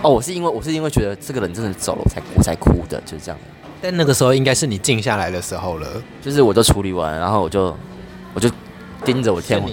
[0.02, 3.40] 哦，我是因为我是因为觉得这个人真的走了，我才我才哭的，就是这样。
[3.82, 5.88] 但那个时候应该是你静下来的时候了，
[6.22, 7.76] 就是我都处理完，然后我就
[8.34, 8.50] 我就
[9.06, 9.64] 盯着我天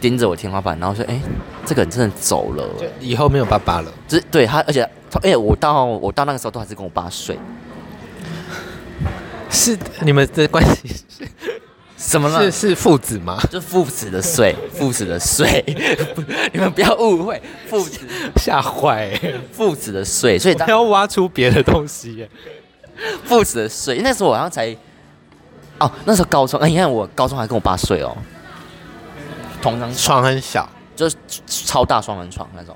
[0.00, 1.20] 盯着我天花板，然后说，哎，
[1.66, 2.64] 这个人真的走了，
[3.00, 3.92] 以后没有爸爸了。
[4.08, 4.88] 就是对他，而且
[5.22, 7.38] 哎，我到我到那个时候都还是跟我爸睡。
[9.50, 11.28] 是你们的关系是？
[11.96, 12.50] 什么呢？
[12.50, 13.38] 是是父子吗？
[13.50, 15.62] 就父子的睡， 父子的睡，
[16.52, 18.00] 你们不要误会，父子。
[18.36, 19.12] 吓坏，
[19.52, 22.30] 父子的睡，所以他要挖出别的东西耶。
[23.24, 24.74] 父子的睡，那时候我好像才
[25.78, 28.16] 哦，那时候高中，哎，你看我高中还跟我爸睡哦，
[29.60, 32.74] 同张床很小，就是超大双人床那种，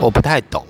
[0.00, 0.66] 我不太懂。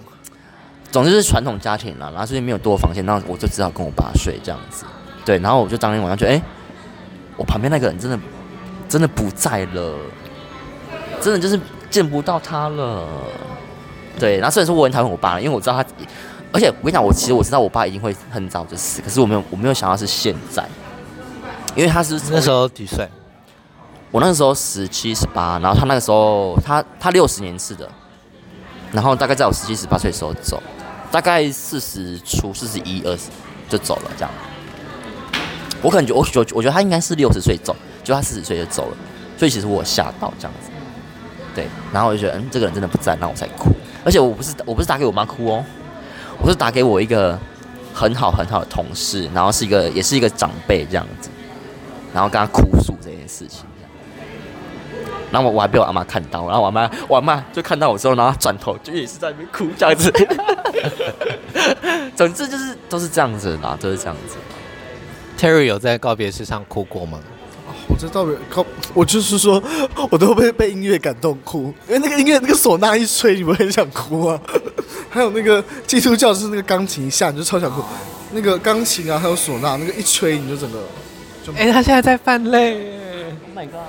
[0.95, 4.85] 总之是传统家庭啦，然后所以没有多房间，然后我就只好跟我爸睡这样子。
[5.25, 6.43] 对，然后我就当天晚上觉得，哎、欸，
[7.37, 8.17] 我旁边那个人真的
[8.89, 9.97] 真的不在了，
[11.21, 11.59] 真的就是
[11.91, 13.09] 见不到他了。
[14.21, 15.85] 对，然后虽然说我很讨厌我爸，因为我知道他，
[16.53, 20.65] 而且我跟你讲，我其实我知道我爸一定会很早就死，可是我没有我没有想到是现在，
[21.75, 23.09] 因为他是那时候几岁？
[24.13, 27.89] 我那个时候十七十八，然后他那个时候他他六十年次的，
[28.93, 30.63] 然后大概在我十七十八岁的时候走。
[31.15, 33.31] 大概四十出，四十一二十
[33.69, 34.31] 就走了，这样。
[35.81, 38.97] 我感觉，我觉我觉得他应该是六十岁走，就他四十岁就走了，
[39.39, 40.71] 所以其实我吓到这样子。
[41.55, 43.71] 对，然后我就觉得，嗯，这个人真的不在，那我才哭。
[44.05, 45.65] 而且我不是，我不是打给我妈哭哦，
[46.43, 47.39] 我是打给我一个
[47.95, 51.31] 很好很好的同事，然后是一个也是一个长辈这样子，
[52.13, 53.61] 然后跟他哭诉这件事情。
[55.35, 60.13] 然后我我还被我阿妈看到，然后我阿妈我阿妈就看到我之后，然后转头就也是在那边哭这样子。
[62.15, 64.37] 总之就是都是这样子啦，都是这样子。
[65.37, 67.19] Terry 有在告别式上哭过吗？
[67.89, 69.61] 我在告别告，我就是说，
[70.09, 74.41] 我都会被音乐感动哭，因为那个音乐那个唢呐一吹，你不会很想哭啊？
[75.11, 77.83] 还有那个基督教是那个钢琴一下你就超想哭，
[78.31, 80.79] 那个钢琴啊还有唢呐那个一吹你就整个
[81.45, 81.53] 就。
[81.55, 83.03] 哎、欸，他现在在犯泪。
[83.49, 83.81] Oh my god！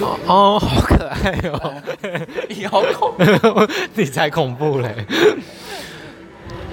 [0.00, 1.82] 哦哦，好可爱哦！
[2.48, 3.14] 你好恐，
[3.94, 5.06] 你才恐怖嘞！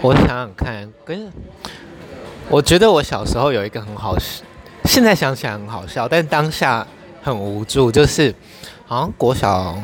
[0.02, 1.32] 我想想看，跟
[2.50, 4.44] 我觉得我小时候有一个很好笑，
[4.86, 6.86] 现在想起来很好笑，但当下
[7.22, 7.92] 很无助。
[7.92, 8.34] 就是
[8.88, 9.78] 好像国小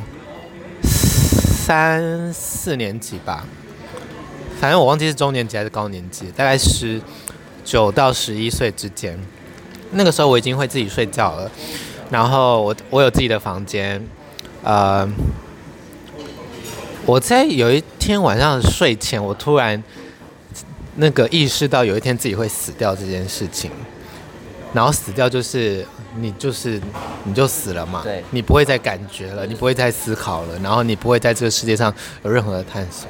[0.81, 3.45] 三四年级吧，
[4.59, 7.01] 反正我忘记是中年级还是高年级，大概十
[7.63, 9.19] 九到十一岁之间。
[9.91, 11.51] 那个时候我已经会自己睡觉了。
[12.15, 14.01] 然后我我有自己的房间，
[14.63, 15.05] 呃，
[17.05, 19.83] 我在有一天晚上睡前，我突然
[20.95, 23.69] 那个意识到有一天自己会死掉这件事情，
[24.71, 25.85] 然后死掉就是
[26.17, 26.81] 你就是
[27.25, 33.09] 你就死了嘛，对，你不会再感觉了，你不会再思考了，然后你不会在这个世界上有任何的探索，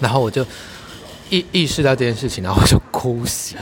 [0.00, 0.44] 然后我就
[1.30, 3.56] 意意识到这件事情，然后我就哭醒，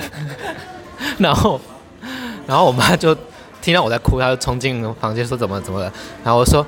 [1.21, 1.61] 然后
[2.49, 3.15] 然后我妈就。
[3.63, 5.91] 听到我在哭，他就冲进房间说：“怎么怎么了？”
[6.25, 6.67] 然后我说：“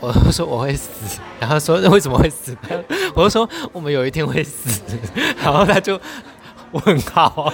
[0.00, 0.90] 我说我会死。”
[1.40, 2.54] 然后说：“为什么会死？”
[3.16, 4.82] 我就说：“我们有一天会死。”
[5.42, 5.98] 然后他就
[6.72, 7.50] 问号，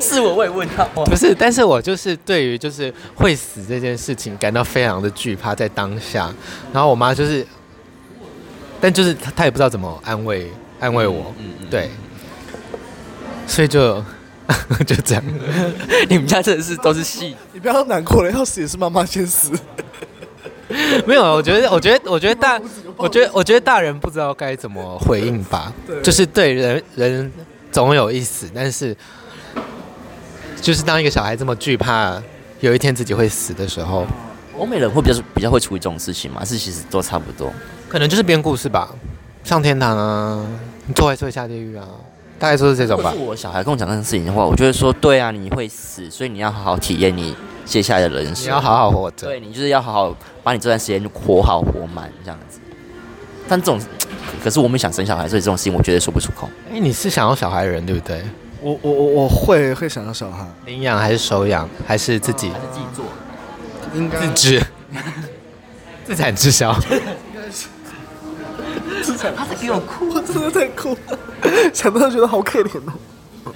[0.00, 1.34] 是我会问号，不是？
[1.34, 6.32] 但是我就是对于就是会死这件事情感到非常的惧怕，在当下。
[6.72, 7.46] 然后我妈就是，
[8.80, 11.90] 但就是她她也不知道怎么安慰安慰我，嗯嗯，对，
[13.46, 14.02] 所以就。
[14.86, 15.24] 就这样。
[16.08, 19.52] 你们家真的是都是戏，你不要难过了，要死也是妈妈先死。
[21.06, 22.60] 没有，我觉得，我觉得，我觉得大，
[22.96, 25.72] 我觉得，我觉得大人不知道该怎么回应吧。
[26.02, 27.32] 就是对人人
[27.72, 28.96] 总有一死，但是
[30.60, 32.22] 就是当一个小孩这么惧怕
[32.60, 34.06] 有一天自己会死的时候，
[34.58, 36.44] 欧美人会比较比较会处理这种事情吗？
[36.44, 37.52] 是其实都差不多，
[37.88, 38.94] 可能就是编故事吧，
[39.44, 40.44] 上天堂啊，
[40.86, 41.86] 你做坏事会下地狱啊，
[42.38, 43.12] 大概就是这种吧。
[43.12, 52.60] 如果我小孩跟我讲这件事情的话，我就会说，对啊，你会死，所以你要好好体验你接下来的人生，你要好好活着，对，你就是要好好把你这段时间活好活满这样子。
[53.48, 53.80] 但这种，
[54.42, 56.48] 可是我们想生小孩，所以这种事情我绝对说不出口。
[56.70, 58.22] 哎、欸，你是想要小孩的人对不对？
[58.60, 62.50] 我我我我会会想要小孩，领养还是收养，还是自己？
[62.50, 63.04] 还是自己做？
[63.94, 64.62] 应该自制，
[66.04, 66.74] 自产自销。
[66.74, 67.70] 自产，
[69.36, 70.96] 他在给我哭，我真的在哭，
[71.72, 73.52] 想到觉得好可怜哦。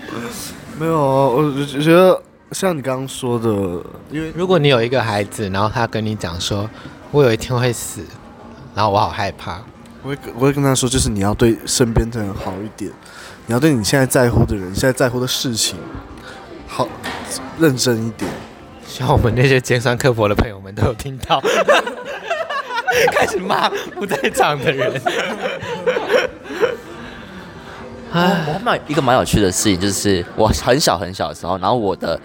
[0.78, 2.20] 没有，我我觉得
[2.52, 3.48] 像你刚刚说的，
[4.10, 6.68] 因为如果你有一个孩子，然后他跟你讲说，
[7.10, 8.00] 我有一天会死，
[8.74, 9.60] 然后我好害怕，
[10.02, 12.90] 我会我会跟他说，就是你要对身边的人好一点，
[13.46, 15.76] 你要对你现在在乎的人、现在在乎的事情
[16.66, 16.88] 好
[17.58, 18.30] 认真一点。
[18.86, 21.42] 希望我们那些尖酸刻薄的朋友们都有听到，
[23.12, 24.92] 开始骂不在场的人。
[28.12, 32.20] 啊， 我蛮一个蛮有趣的事情，就是我很小很小的时候，然后我的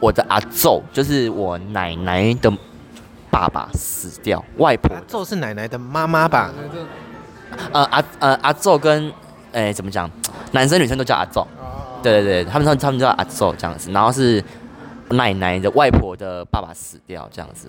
[0.00, 2.50] 我的阿昼，就是我奶奶的
[3.30, 6.52] 爸爸死掉，外婆阿祖是奶奶的妈妈吧？
[7.72, 9.08] 呃阿呃阿昼跟
[9.52, 10.10] 哎、欸、怎么讲，
[10.52, 11.46] 男生女生都叫阿昼，
[12.02, 14.42] 对对对，他们他们他们叫阿昼这样子，然后是。
[15.10, 17.66] 奶奶的外婆的爸爸死掉这样子，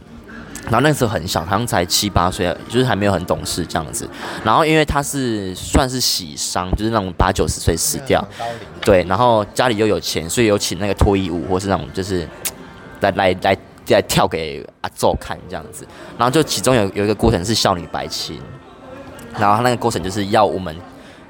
[0.65, 4.08] 然后那时候很小，好像才七八岁，就是还没有很懂事这样子。
[4.43, 8.23] 然后因为他是算是喜丧，就是那种八九十岁死掉，
[8.82, 9.04] 对。
[9.06, 12.27] 然后家里又有钱，所以有请那个脱衣舞，或是那种就是
[12.99, 15.88] 来来来来跳给阿祖看这样子。
[16.17, 18.39] 然后就其中有有一个过程是少女白琴，
[19.39, 20.75] 然后他那个过程就是要我们。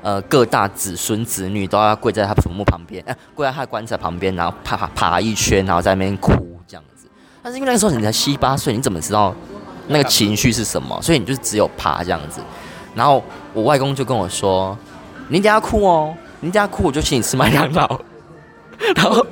[0.02, 6.32] 呃，各大子孙子女都要跪在他坟墓旁边，哎、呃，跪在他的棺材旁边，然后爬爬一圈，然后在那边哭
[6.68, 7.08] 这样子。
[7.44, 9.34] 但是因为那个时候你才七八岁，你怎么知道
[9.88, 11.00] 那个情绪是什么？
[11.02, 12.42] 所以你就只有爬这样子。
[12.96, 14.78] 然后我外公就跟我说
[15.30, 18.00] ：“你等下哭哦，你等下哭我就请你吃麦当劳。”
[18.96, 19.24] 然后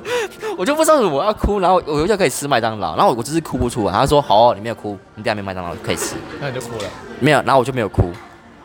[0.56, 3.92] 我就不知道我要哭，然后我就可以吃麦当劳，然后我就是哭不出来。
[3.92, 6.84] 他说：“好、哦，你没有哭，你等下没麦当劳可以吃。”那你就哭了？
[7.18, 8.12] 没有，然后我就没有哭。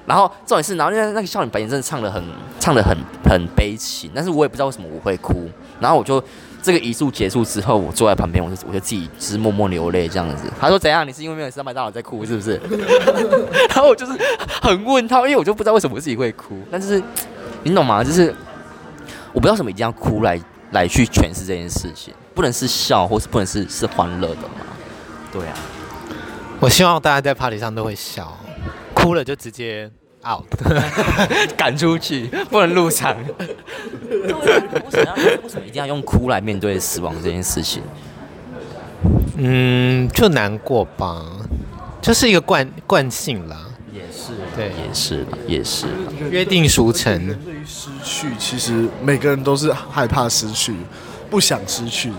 [0.06, 2.24] 然后重点是，然后那那个少女白琴真的唱得很
[2.60, 5.50] 唱得很很悲情，但是我也不知道为什么我会哭。
[5.80, 6.24] 然后我就
[6.62, 10.44] 这个仪式结束之后，我坐在旁边，我就我就自己只默默流泪这样子。
[10.60, 11.08] 他说怎样？
[11.08, 12.60] 你是因为没有吃到麦当劳在哭是不是？
[13.70, 14.14] 然后我就是
[14.62, 16.56] 很问他，因为我就不知道为什么我自己会哭。
[16.72, 17.02] 但是
[17.64, 18.04] 你懂吗？
[18.04, 18.34] 就是
[19.34, 20.40] 我不知道为什么一定要哭来
[20.72, 24.66] 来去诠释这件事情，不能是笑，或是不能是是欢乐的嘛？
[25.32, 25.54] 对啊，
[26.60, 28.38] 我希望大家在 party 上都会笑。
[29.06, 29.88] 哭了就直接
[30.28, 30.44] out，
[31.56, 33.16] 赶出去，不能入场。
[34.10, 37.84] 为什么为什么一定要用哭来面对死亡这件事情？
[39.38, 41.24] 嗯，就难过吧，
[42.02, 43.68] 就是一个惯惯性啦。
[43.94, 45.86] 也是，对，也是，也是。
[46.32, 47.28] 约定俗成。
[47.44, 50.74] 对于失去，其实每个人都是害怕失去，
[51.30, 52.16] 不想失去的。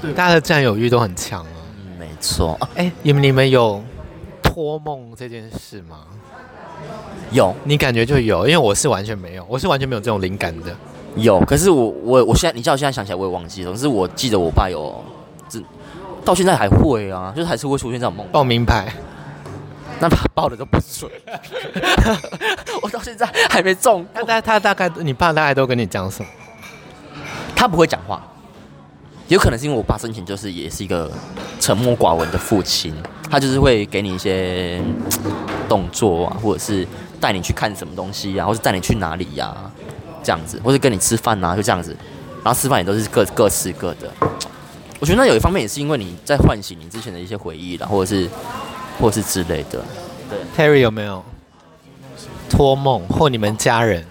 [0.00, 1.52] 对，大家的占有欲都很强啊。
[1.98, 2.58] 没错。
[2.74, 3.84] 哎，你们你们有？
[4.52, 6.00] 托梦这件事吗？
[7.30, 10.76] 有，你感觉就有，因为我是完全没有，我是完全没有这种灵感的。
[11.16, 13.72] 有，可是我我我现在，你叫我现在想起来，我也忘记了。
[13.72, 15.02] 可是我记得我爸有，
[15.48, 15.58] 这
[16.22, 18.26] 到现在还会啊，就是还是会出现这种梦。
[18.30, 18.92] 报名牌，
[20.00, 21.10] 那他报的都不准。
[22.82, 24.06] 我到现在还没中。
[24.12, 26.28] 他大他大概，你爸大概都跟你讲什么？
[27.56, 28.22] 他不会讲话。
[29.28, 31.10] 有可能是因为我爸生前就是也是一个
[31.58, 32.94] 沉默寡闻的父亲，
[33.30, 34.80] 他就是会给你一些
[35.68, 36.86] 动作啊，或者是
[37.20, 39.56] 带你去看什么东西啊，或者带你去哪里呀，
[40.22, 41.96] 这样子，或者跟你吃饭啊，就这样子，
[42.44, 44.12] 然后吃饭也都是各各吃各的。
[45.00, 48.28] 我觉得那有一方面也是因为你在唤醒你之前的一些回忆啦，或者是
[49.00, 49.82] 或者是之类的。
[50.28, 51.24] 对，Terry 有没有
[52.50, 54.04] 托梦或你们家人？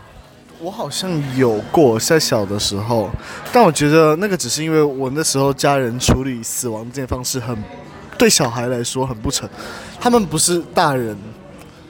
[0.64, 3.10] 我好像有过在小的时候，
[3.52, 7.58] 但我觉得那个只是因为我那时候家人处理死亡这件方式很
[8.16, 9.50] 对小孩来说很不成，
[10.00, 11.18] 他们不是大人，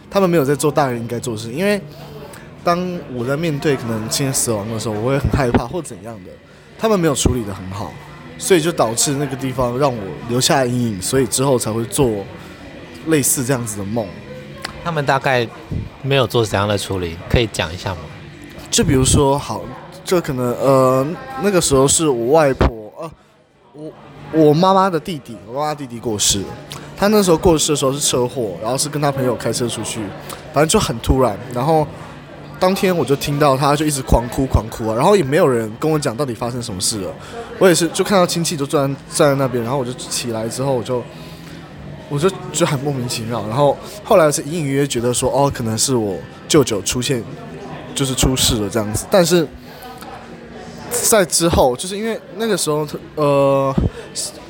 [0.09, 1.51] 他们没有在做大人应该做的事。
[1.51, 1.81] 因为
[2.63, 6.31] 当我在面对可能亲人死亡的时候，我会很害怕或怎样的，
[6.79, 7.91] 他们没有处理得很好，
[8.37, 12.09] 所以就导致那个地方让我留下阴影，所以之后才会做
[13.07, 14.07] 类似这样子的梦。
[14.81, 15.45] 他们大概
[16.01, 17.97] 没有做怎样的处理，可以讲一下吗？
[18.71, 19.61] 就比如说，好，
[20.05, 21.05] 就可能呃
[21.43, 23.11] 那个时候是我外婆呃
[23.73, 23.91] 我
[24.31, 26.41] 我妈妈的弟弟，我妈妈弟弟过世，
[26.95, 29.99] 他那时候过世的时候是车祸，然后是跟他朋友开车出去，
[30.53, 31.85] 反正就很突然，然后
[32.57, 37.13] 当天我就听到他就一直狂哭狂哭啊，然后也没有人跟我讲到底发生什么事了，
[37.59, 41.03] 我也是就看到亲戚就站站在那边，然后我就起来之后我就。
[42.13, 47.23] 我就就很莫名其妙，然后后来是隐隐约约觉得说，哦，可能是我舅舅出现，
[47.93, 49.05] 就是出事了这样子。
[49.09, 49.47] 但是
[50.91, 53.73] 在之后，就是因为那个时候，呃，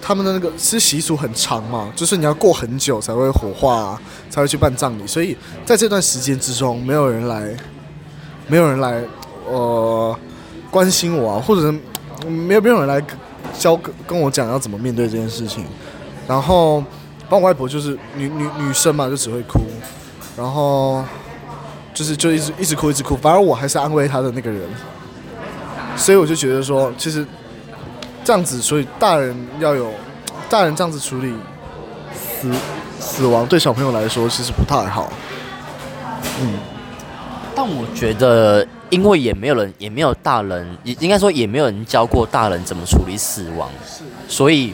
[0.01, 7.55] 他们的那个是习俗很长嘛，就是你要过很久才会火化，才会去办葬礼，所以在这段时间之中，没有人来，
[8.47, 9.03] 没有人来，
[9.47, 10.17] 呃，
[10.69, 11.71] 关心我啊，或者
[12.27, 13.03] 没有没有人来
[13.57, 15.65] 教跟跟我讲要怎么面对这件事情，
[16.27, 16.83] 然后。
[17.29, 19.61] 帮我外婆就是女女女生嘛，就只会哭，
[20.35, 21.01] 然后
[21.93, 24.61] 就是就一直一直哭一直哭，反而我还是安慰他的那个人，
[25.95, 27.25] 所以我就觉得说，其实
[28.23, 29.91] 这样子，所以大人要有
[30.49, 31.33] 大人这样子处理
[32.13, 32.51] 死
[32.99, 35.11] 死亡，对小朋友来说其实不太好。
[36.41, 36.53] 嗯，
[37.55, 43.69] 但我觉得，因为也没有人，也没有大人，也应该说也没有人教过大人怎么处理死亡，
[44.27, 44.73] 所以。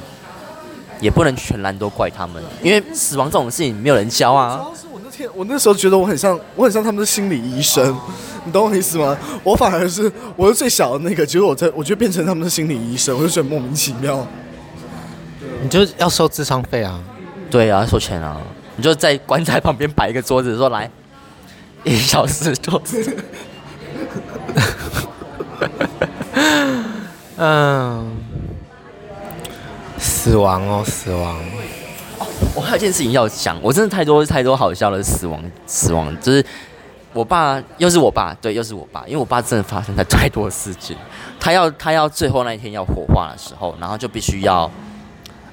[0.99, 4.59] 也不能全然都怪他们，因为死亡这种事情没有人教啊。
[5.17, 7.97] 我那天，我那时候觉得我很像，我很像他们的心理医生，
[8.45, 9.17] 你懂我意思吗？
[9.43, 14.25] 我反而是我是最小的那个，结果我在我就变成他们的心理医生，我就觉得莫名其妙。
[15.61, 16.99] 你就要收智商费啊？
[17.49, 18.37] 对啊，收钱啊！
[18.75, 20.89] 你就在棺材旁边摆一个桌子，说来
[21.83, 23.17] 一小时桌子。
[27.37, 28.17] 嗯。
[29.99, 31.39] 死亡哦，死亡！
[32.55, 36.43] 我还有件事情要讲，我真的太多太多好笑的死亡，死亡就是
[37.13, 40.97] 我爸，又是我爸，对，又是我爸，因为我爸真的发生了太多事情。
[41.39, 44.69] 他要他要最后那一天要火化的时候，然后就必须要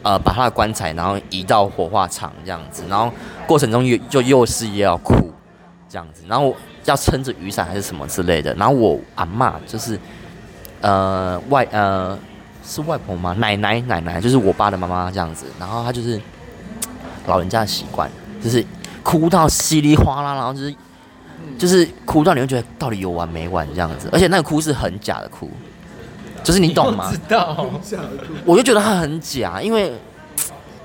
[0.03, 3.11] 呃把他的棺材然后移到火化场这样子，然后
[3.47, 5.15] 过程中又就又是又要哭
[5.89, 6.55] 这样子，然后
[6.85, 9.99] 要撑着雨伞还是什么之类的，然后我阿嬷就是
[10.81, 12.19] 呃外呃。
[12.67, 13.35] 是外婆吗？
[13.35, 15.45] 奶奶，奶奶就是我爸的妈妈这样子。
[15.61, 16.19] 然后她就是
[17.27, 18.11] 老人家的习惯，
[18.43, 18.65] 就是
[19.03, 20.75] 哭到稀里哗啦，然后就是
[21.59, 24.09] 就是哭到你会觉得到底有完没完这样子。
[24.13, 25.51] 而且那个哭是很假的哭，
[26.43, 27.11] 就是你懂吗？
[27.13, 27.67] 知道。
[28.45, 29.93] 我就觉得他很假，因为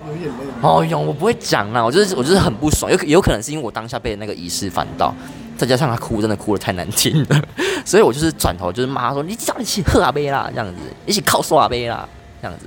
[0.08, 0.32] 有眼泪。
[0.62, 2.92] 哦哟，我不会讲啦，我就是我就是很不爽。
[2.92, 5.14] 有有可能是因为我当下被那个仪式烦到。
[5.58, 7.42] 再加上他哭，真的哭的太难听了，
[7.84, 10.76] 所以我就是转头就是骂他说：“你叫你去喝阿杯啦，这样子，
[11.06, 12.08] 一起靠刷阿杯啦，
[12.42, 12.66] 这样子。”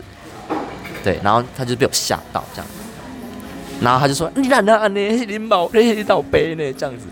[1.02, 2.81] 对，然后他就被我吓到这样子，
[3.82, 7.06] 然后他就说：“你懒得啊，你你毛你倒杯呢？”这样子，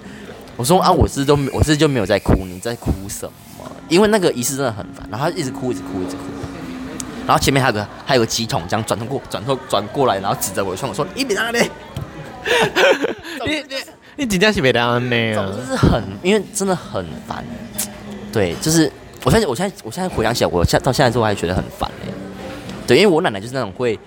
[0.57, 3.27] 我说：“啊，我是都我是就没有在哭，你在哭什
[3.59, 3.65] 么？
[3.89, 6.23] 因为那个仪式真的很烦，然后他一直哭，一直哭，一直哭。
[7.27, 11.59] 然后前面还有个还有个乩童这样转头过转头转过来，然后指着我说：“我说你别哪里？
[13.47, 13.77] 你你。”
[14.17, 15.47] 你真的是没得安内啊！
[15.47, 17.43] 就是很，因为真的很烦。
[18.31, 18.91] 对，就是
[19.25, 22.13] 我现在，我现在，我现在回想起来，我现到现在之后还觉得很烦哎。
[22.87, 23.99] 对，因为我奶奶就是那种会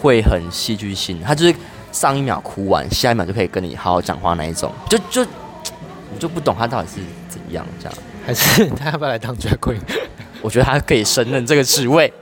[0.00, 1.54] 会很戏剧性，她就是
[1.92, 4.72] 上一秒哭完，下一秒就可以跟你好好讲话那一种。
[4.88, 9.80] 就就我就不懂他到底是怎样这样，还是他要不要来当 drag queen？
[10.40, 12.12] 我觉得他可以胜任这个职位。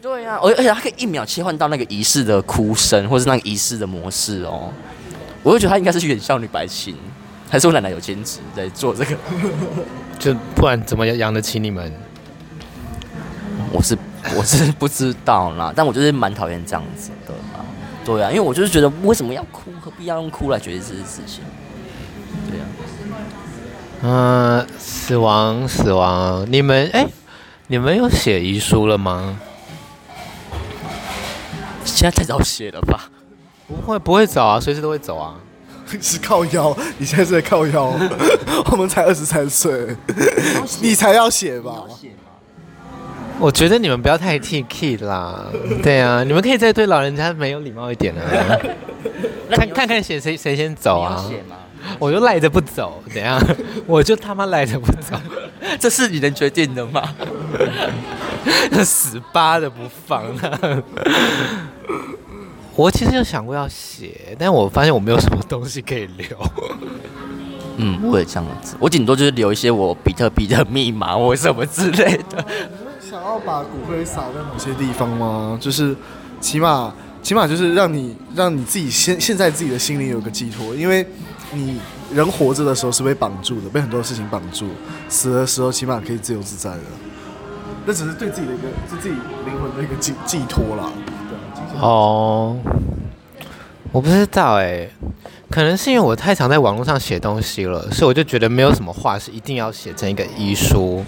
[0.00, 4.72] 对呀、啊，而而且他可以一秒切换到那个仪式的哭声，或是那个仪式的模式哦。
[5.42, 6.96] 我就觉得他应该是演少女白琴，
[7.48, 9.16] 还是我奶奶有兼职在做这个，
[10.18, 11.92] 就不然怎么养得起你们？
[13.72, 13.96] 我是
[14.36, 17.10] 我是不知道啦，但我就是蛮讨厌这样子。
[18.04, 21.42] 对啊，因为我就是觉得为什么要哭，何必要用哭来决定这些事情？
[22.50, 22.64] 对啊。
[24.02, 27.08] 嗯、呃，死亡死亡，你们哎、欸，
[27.68, 29.38] 你们有写遗书了吗？
[31.84, 33.10] 现在太早写了吧？
[33.68, 35.34] 不会不会早啊，随时都会走啊。
[36.00, 37.92] 是靠腰，你现在是在靠腰。
[38.70, 39.94] 我们才二十三岁，
[40.80, 41.84] 你才要写吧？
[43.42, 45.46] 我觉得你们不要太 T K 啦。
[45.82, 48.22] 对啊，你们可以再对老人家没有礼貌一点啊。
[49.50, 51.28] 看看看谁谁谁先走啊？
[51.98, 53.36] 我就赖着不走，怎样？
[53.84, 55.16] 我就他妈赖着不走，
[55.80, 57.02] 这是你能决定的吗？
[58.84, 60.82] 死扒的不放啊。
[62.76, 66.26] 我其实有想过要写，但我发现我没有什么东西可以留。
[67.78, 72.46] 嗯，我也这样子，我顶多就是留一些我比特币的密码或什么之类的。
[73.12, 75.58] 想要把骨灰撒在某些地方吗？
[75.60, 75.94] 就是
[76.40, 76.90] 起码，
[77.22, 81.06] 起码就是让你让你自己现现在自己的心里有个寄托，因为
[81.52, 81.78] 你
[82.10, 84.66] 人活着的时候是被绑住的，被很多事情绑住，
[85.10, 86.80] 死的时候起码可以自由自在的。
[87.84, 90.90] 那只是对自己的一个，是自己灵魂的一个寄寄托啦。
[91.82, 92.56] 哦，
[93.92, 94.88] 我不知道哎、
[95.50, 101.04] 可能是因为我太常在网络上写东西了，所以我就觉得没有什么话是一定要写成一个遗书。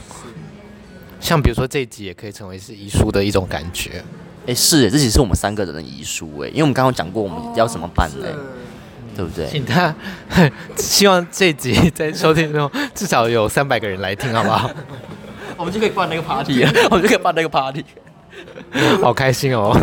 [1.25, 3.93] 像比如说这一集也可以成为是遗书的一种感觉。
[4.43, 8.27] 哎、欸，是哎，这集是我们三个人的遗书哎，因为我们刚刚讲过我们要怎么办呢？
[9.16, 9.49] 对不对？
[9.49, 9.95] 请他
[10.77, 14.70] 希望这一集在收听中至少有三百个人来听，好不好？
[15.57, 17.83] 我们就可以办那个 party，了 我们就可以办那个 party，
[19.01, 19.75] 好开心哦！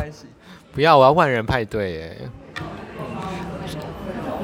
[0.75, 2.17] 不要，我要万人派对哎！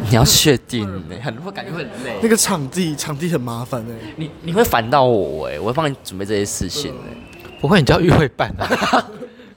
[0.09, 2.15] 你要确定哎， 很会感觉会很累。
[2.21, 7.15] 那个场地场地很麻烦哎，你你会烦到我哎，我会帮你准备这些事情哎。
[7.59, 8.67] 不会，你叫玉会办啊？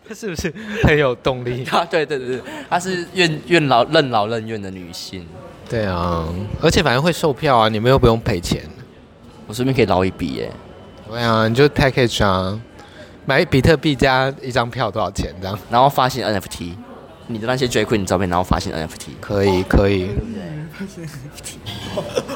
[0.08, 1.64] 他 是不是很有动力？
[1.70, 5.26] 啊，对对对对，她是愿愿劳任劳任怨的女性。
[5.68, 6.26] 对啊，
[6.60, 8.62] 而且反正会售票啊，你们又不用赔钱，
[9.46, 10.50] 我顺便可以捞一笔耶。
[11.08, 12.58] 对啊，你就 package 啊，
[13.26, 15.56] 买比特币加一张票多少钱这样？
[15.70, 16.72] 然后发行 NFT，
[17.32, 20.08] 你的那些 drag queen 照片，然后发行 NFT，可以可以。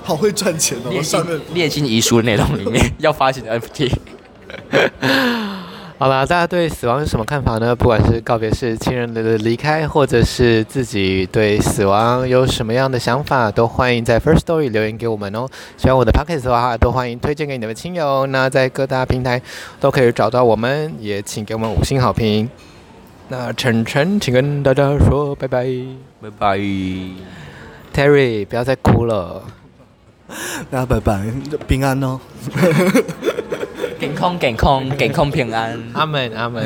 [0.02, 1.02] 好会赚钱哦！
[1.02, 3.90] 上面列进遗书的内容里面要发行 NFT。
[5.96, 7.74] 好啦，大家对死亡有什么看法呢？
[7.74, 15.48] 不管是告别式、亲人的离开，或者是自己对死亡有什么样的想法，都欢迎在 First Story 留言给我们哦。
[15.78, 18.26] 喜欢我的 Podcast 的话，都欢迎推荐给你的亲友。
[18.26, 19.40] 那在各大平台
[19.80, 22.50] 都可以找到我们，也请给我们五星好评。
[23.28, 25.66] 那晨晨，请跟大家说拜拜，
[26.20, 26.58] 拜拜。
[27.94, 29.42] Terry，不要再哭了。
[30.70, 31.32] 大家拜拜，
[31.66, 32.20] 平安哦。
[33.98, 35.82] 健康，健康，健康平安。
[35.94, 36.64] 阿门，阿门。